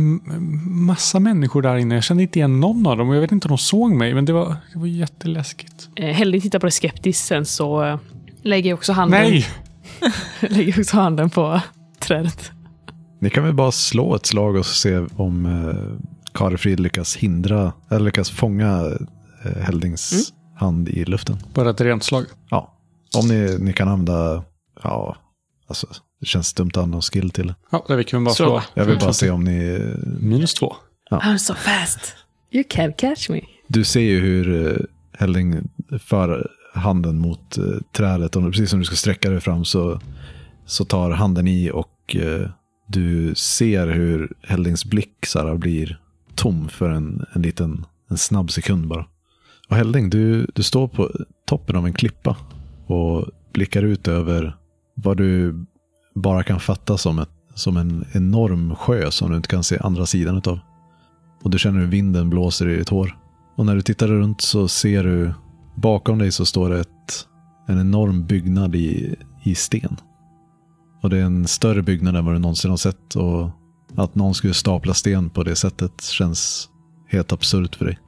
massa 0.65 1.19
människor 1.19 1.61
där 1.61 1.75
inne. 1.77 1.95
Jag 1.95 2.03
kände 2.03 2.23
inte 2.23 2.39
igen 2.39 2.59
någon 2.59 2.87
av 2.87 2.97
dem 2.97 3.09
och 3.09 3.15
jag 3.15 3.21
vet 3.21 3.31
inte 3.31 3.47
om 3.47 3.49
de 3.49 3.57
såg 3.57 3.91
mig. 3.91 4.13
Men 4.13 4.25
det 4.25 4.33
var, 4.33 4.55
det 4.73 4.79
var 4.79 4.87
jätteläskigt. 4.87 5.89
Eh, 5.95 6.05
Heldig 6.07 6.41
tittar 6.41 6.59
på 6.59 6.65
det 6.65 6.71
skeptiskt. 6.71 7.25
Sen 7.25 7.45
så 7.45 7.83
eh, 7.83 7.99
lägger 8.41 8.69
jag 8.69 8.77
också 8.77 8.93
handen, 8.93 9.21
Nej! 9.21 9.47
lägger 10.39 10.79
också 10.79 10.97
handen 10.97 11.29
på 11.29 11.61
trädet. 11.99 12.51
Ni 13.19 13.29
kan 13.29 13.43
väl 13.43 13.53
bara 13.53 13.71
slå 13.71 14.15
ett 14.15 14.25
slag 14.25 14.55
och 14.55 14.65
se 14.65 14.97
om 15.15 15.45
eh, 15.45 16.07
Karifrid 16.33 16.79
lyckas 16.79 17.15
hindra, 17.15 17.73
eller 17.89 18.05
lyckas 18.05 18.29
fånga 18.29 18.91
eh, 19.45 19.61
Heldings 19.61 20.33
hand 20.55 20.89
i 20.89 21.05
luften. 21.05 21.37
Bara 21.53 21.69
ett 21.69 21.81
rent 21.81 22.03
slag. 22.03 22.25
Ja, 22.49 22.73
om 23.17 23.27
ni, 23.27 23.57
ni 23.59 23.73
kan 23.73 23.87
använda, 23.87 24.43
ja, 24.83 25.15
alltså 25.67 25.87
det 26.21 26.27
känns 26.27 26.53
dumt 26.53 26.69
att 26.69 26.77
använda 26.77 26.95
någon 26.95 27.01
skill 27.01 27.29
till. 27.29 27.53
Ja, 27.71 27.85
det 27.87 28.03
kan 28.03 28.19
vi 28.21 28.25
bara 28.25 28.35
slå. 28.35 28.63
Jag 28.73 28.85
vill 28.85 28.99
bara 28.99 29.13
se 29.13 29.29
om 29.29 29.43
ni, 29.43 29.79
Minus 30.19 30.53
två. 30.53 30.75
I'm 31.11 31.37
so 31.37 31.53
fast. 31.53 32.15
You 32.51 32.63
can't 32.63 32.95
catch 32.97 33.29
me. 33.29 33.41
du 33.67 33.83
ser 33.83 34.01
ju 34.01 34.19
hur 34.19 34.67
eh, 34.67 34.85
Helding 35.19 35.69
för 35.99 36.51
handen 36.73 37.17
mot 37.19 37.57
eh, 37.57 37.63
trädet 37.91 38.35
och 38.35 38.43
precis 38.43 38.69
som 38.69 38.79
du 38.79 38.85
ska 38.85 38.95
sträcka 38.95 39.29
dig 39.29 39.39
fram 39.41 39.65
så, 39.65 39.99
så 40.65 40.85
tar 40.85 41.11
handen 41.11 41.47
i 41.47 41.71
och 41.71 42.15
eh, 42.15 42.49
du 42.87 43.35
ser 43.35 43.87
hur 43.87 44.33
Heldings 44.43 44.85
blick 44.85 45.25
så 45.25 45.39
här, 45.39 45.55
blir 45.55 45.99
tom 46.35 46.69
för 46.69 46.89
en, 46.89 47.25
en 47.33 47.41
liten, 47.41 47.85
en 48.09 48.17
snabb 48.17 48.51
sekund 48.51 48.87
bara. 48.87 49.05
Och 49.69 49.75
Helding, 49.75 50.09
du, 50.09 50.47
du 50.53 50.63
står 50.63 50.87
på 50.87 51.11
toppen 51.47 51.75
av 51.75 51.85
en 51.85 51.93
klippa 51.93 52.37
och 52.87 53.27
blickar 53.53 53.83
ut 53.83 54.07
över 54.07 54.57
vad 54.95 55.17
du 55.17 55.65
bara 56.15 56.43
kan 56.43 56.59
fatta 56.59 56.97
som, 56.97 57.19
ett, 57.19 57.29
som 57.55 57.77
en 57.77 58.05
enorm 58.11 58.75
sjö 58.75 59.11
som 59.11 59.29
du 59.29 59.37
inte 59.37 59.49
kan 59.49 59.63
se 59.63 59.77
andra 59.79 60.05
sidan 60.05 60.37
utav. 60.37 60.59
Och 61.43 61.49
du 61.49 61.59
känner 61.59 61.79
hur 61.79 61.87
vinden 61.87 62.29
blåser 62.29 62.69
i 62.69 62.75
ditt 62.75 62.89
hår. 62.89 63.17
Och 63.55 63.65
när 63.65 63.75
du 63.75 63.81
tittar 63.81 64.07
runt 64.07 64.41
så 64.41 64.67
ser 64.67 65.03
du 65.03 65.33
bakom 65.75 66.19
dig 66.19 66.31
så 66.31 66.45
står 66.45 66.69
det 66.69 66.79
ett, 66.79 67.27
en 67.67 67.79
enorm 67.79 68.25
byggnad 68.25 68.75
i, 68.75 69.15
i 69.43 69.55
sten. 69.55 69.97
Och 71.01 71.09
det 71.09 71.17
är 71.17 71.23
en 71.23 71.47
större 71.47 71.81
byggnad 71.81 72.15
än 72.15 72.25
vad 72.25 72.35
du 72.35 72.39
någonsin 72.39 72.69
har 72.69 72.77
sett. 72.77 73.15
Och 73.15 73.49
att 73.95 74.15
någon 74.15 74.33
skulle 74.33 74.53
stapla 74.53 74.93
sten 74.93 75.29
på 75.29 75.43
det 75.43 75.55
sättet 75.55 76.01
känns 76.01 76.69
helt 77.07 77.31
absurt 77.31 77.75
för 77.75 77.85
dig. 77.85 77.99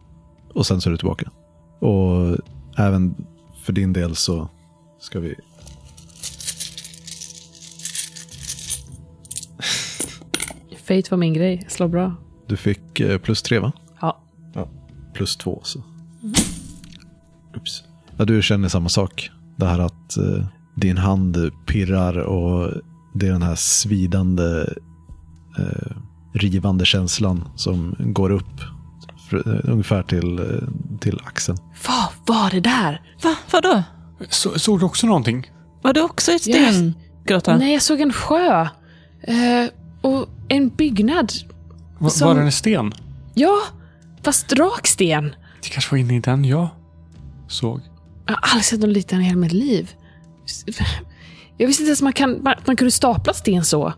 Och 0.54 0.66
sen 0.66 0.82
så 0.82 0.90
är 0.90 0.92
du 0.92 0.98
tillbaka. 0.98 1.32
Och 1.80 2.38
även 2.78 3.16
för 3.64 3.74
din 3.74 3.94
del 3.94 4.16
så 4.16 4.50
ska 5.00 5.20
vi... 5.20 5.36
Fate 10.96 11.12
var 11.12 11.18
min 11.18 11.34
grej. 11.34 11.66
Slår 11.68 11.88
bra. 11.88 12.16
Du 12.48 12.58
fick 12.58 13.00
eh, 13.00 13.18
plus 13.18 13.42
tre 13.42 13.60
va? 13.60 13.72
Ja. 14.02 14.20
plus 15.14 15.36
två. 15.38 15.60
Så. 15.64 15.80
Ups. 17.56 17.84
Ja, 18.18 18.26
du 18.26 18.42
känner 18.42 18.70
samma 18.70 18.90
sak. 18.90 19.30
Det 19.58 19.66
här 19.66 19.80
att 19.80 20.18
eh, 20.18 20.46
din 20.76 20.98
hand 20.98 21.38
pirrar 21.68 22.18
och 22.18 22.72
det 23.14 23.28
är 23.28 23.32
den 23.32 23.42
här 23.44 23.56
svidande, 23.56 24.66
eh, 25.60 25.92
rivande 26.34 26.86
känslan 26.86 27.48
som 27.56 27.96
går 28.00 28.30
upp 28.30 28.62
för- 29.30 29.70
ungefär 29.70 30.04
till, 30.04 30.40
eh, 30.40 30.98
till 31.00 31.20
axeln. 31.24 31.58
Vad 31.88 32.36
var 32.38 32.52
det 32.52 32.60
där? 32.60 33.02
Va? 33.24 33.36
Vadå? 33.52 33.84
Så, 34.30 34.60
såg 34.60 34.80
du 34.80 34.86
också 34.86 35.08
någonting? 35.08 35.52
Var 35.82 35.94
det 35.94 36.02
också 36.02 36.32
ett 36.32 36.48
Yes. 36.48 36.76
stengrotta? 36.76 37.58
Nej, 37.58 37.74
jag 37.74 37.82
såg 37.82 38.02
en 38.02 38.14
sjö. 38.14 38.62
Eh, 39.22 39.66
en 40.56 40.70
byggnad. 40.70 41.32
Va, 42.00 42.10
Som- 42.10 42.28
Var 42.28 42.36
det 42.36 42.42
en 42.42 42.52
sten? 42.52 42.94
Ja, 43.34 43.60
fast 44.24 44.54
rak 44.54 44.88
sten. 44.88 45.36
Det 45.62 45.70
kanske 45.70 45.92
var 45.92 45.98
inne 45.98 46.16
i 46.16 46.20
den 46.20 46.46
jag 46.46 46.68
såg. 47.48 47.82
Jag 48.26 48.34
har 48.34 48.40
aldrig 48.42 48.66
sett 48.66 48.80
något 48.80 48.90
liknande 48.90 49.24
i 49.26 49.28
hela 49.28 49.40
mitt 49.40 49.52
liv. 49.52 49.92
Jag 51.58 51.68
visste 51.68 51.84
inte 51.84 51.90
ens 51.90 52.00
att 52.00 52.04
man, 52.04 52.14
kan, 52.14 52.44
man, 52.44 52.54
man 52.66 52.76
kunde 52.76 52.92
stapla 52.92 53.34
sten 53.34 53.66
så. 53.66 53.94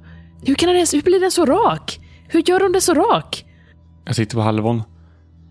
Hur, 0.45 0.55
kan 0.55 0.67
den 0.67 0.75
ens, 0.75 0.93
hur 0.93 1.01
blir 1.01 1.19
den 1.19 1.31
så 1.31 1.45
rak? 1.45 1.99
Hur 2.27 2.43
gör 2.49 2.59
de 2.59 2.71
den 2.71 2.81
så 2.81 2.93
rak? 2.93 3.45
Jag 4.05 4.15
tittar 4.15 4.37
på 4.37 4.41
Halvon. 4.41 4.83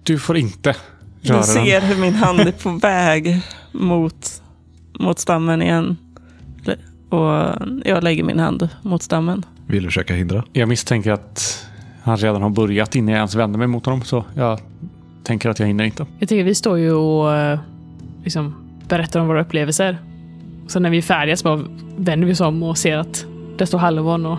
Du 0.03 0.19
får 0.19 0.37
inte 0.37 0.71
röra 1.23 1.37
Jag 1.37 1.45
ser 1.45 1.81
den. 1.81 1.83
hur 1.83 1.97
min 1.97 2.15
hand 2.15 2.41
är 2.41 2.53
på 2.53 2.71
väg 2.71 3.41
mot, 3.73 4.43
mot 5.01 5.19
stammen 5.19 5.63
igen. 5.63 5.97
Och 7.11 7.53
jag 7.85 8.05
lägger 8.05 8.25
min 8.25 8.39
hand 8.39 8.69
mot 8.83 9.03
stammen. 9.03 9.45
Vill 9.67 9.83
du 9.83 9.89
försöka 9.89 10.15
hindra? 10.15 10.45
Jag 10.53 10.69
misstänker 10.69 11.12
att 11.12 11.67
han 12.03 12.17
redan 12.17 12.43
har 12.43 12.51
börjat 12.51 12.95
innan 12.95 13.12
jag 13.12 13.19
ens 13.19 13.35
vänder 13.35 13.59
mig 13.59 13.69
mot 13.69 13.87
honom. 13.87 14.03
Så 14.03 14.25
jag 14.35 14.61
tänker 15.23 15.49
att 15.49 15.59
jag 15.59 15.67
hinner 15.67 15.85
inte. 15.85 16.07
Jag 16.19 16.29
tycker 16.29 16.45
vi 16.45 16.55
står 16.55 16.79
ju 16.79 16.93
och 16.93 17.37
eh, 17.37 17.59
liksom, 18.25 18.55
berättar 18.89 19.21
om 19.21 19.27
våra 19.27 19.41
upplevelser. 19.41 19.99
Och 20.65 20.71
sen 20.71 20.83
när 20.83 20.91
vi 20.91 20.99
är 20.99 21.03
färdiga 21.03 21.37
så 21.37 21.45
bara 21.45 21.65
vänder 21.97 22.27
vi 22.27 22.33
oss 22.33 22.41
om 22.41 22.62
och 22.62 22.79
ser 22.79 22.97
att 22.97 23.27
där 23.59 23.67
står 23.67 23.79
Hallon 23.79 24.27
och 24.27 24.39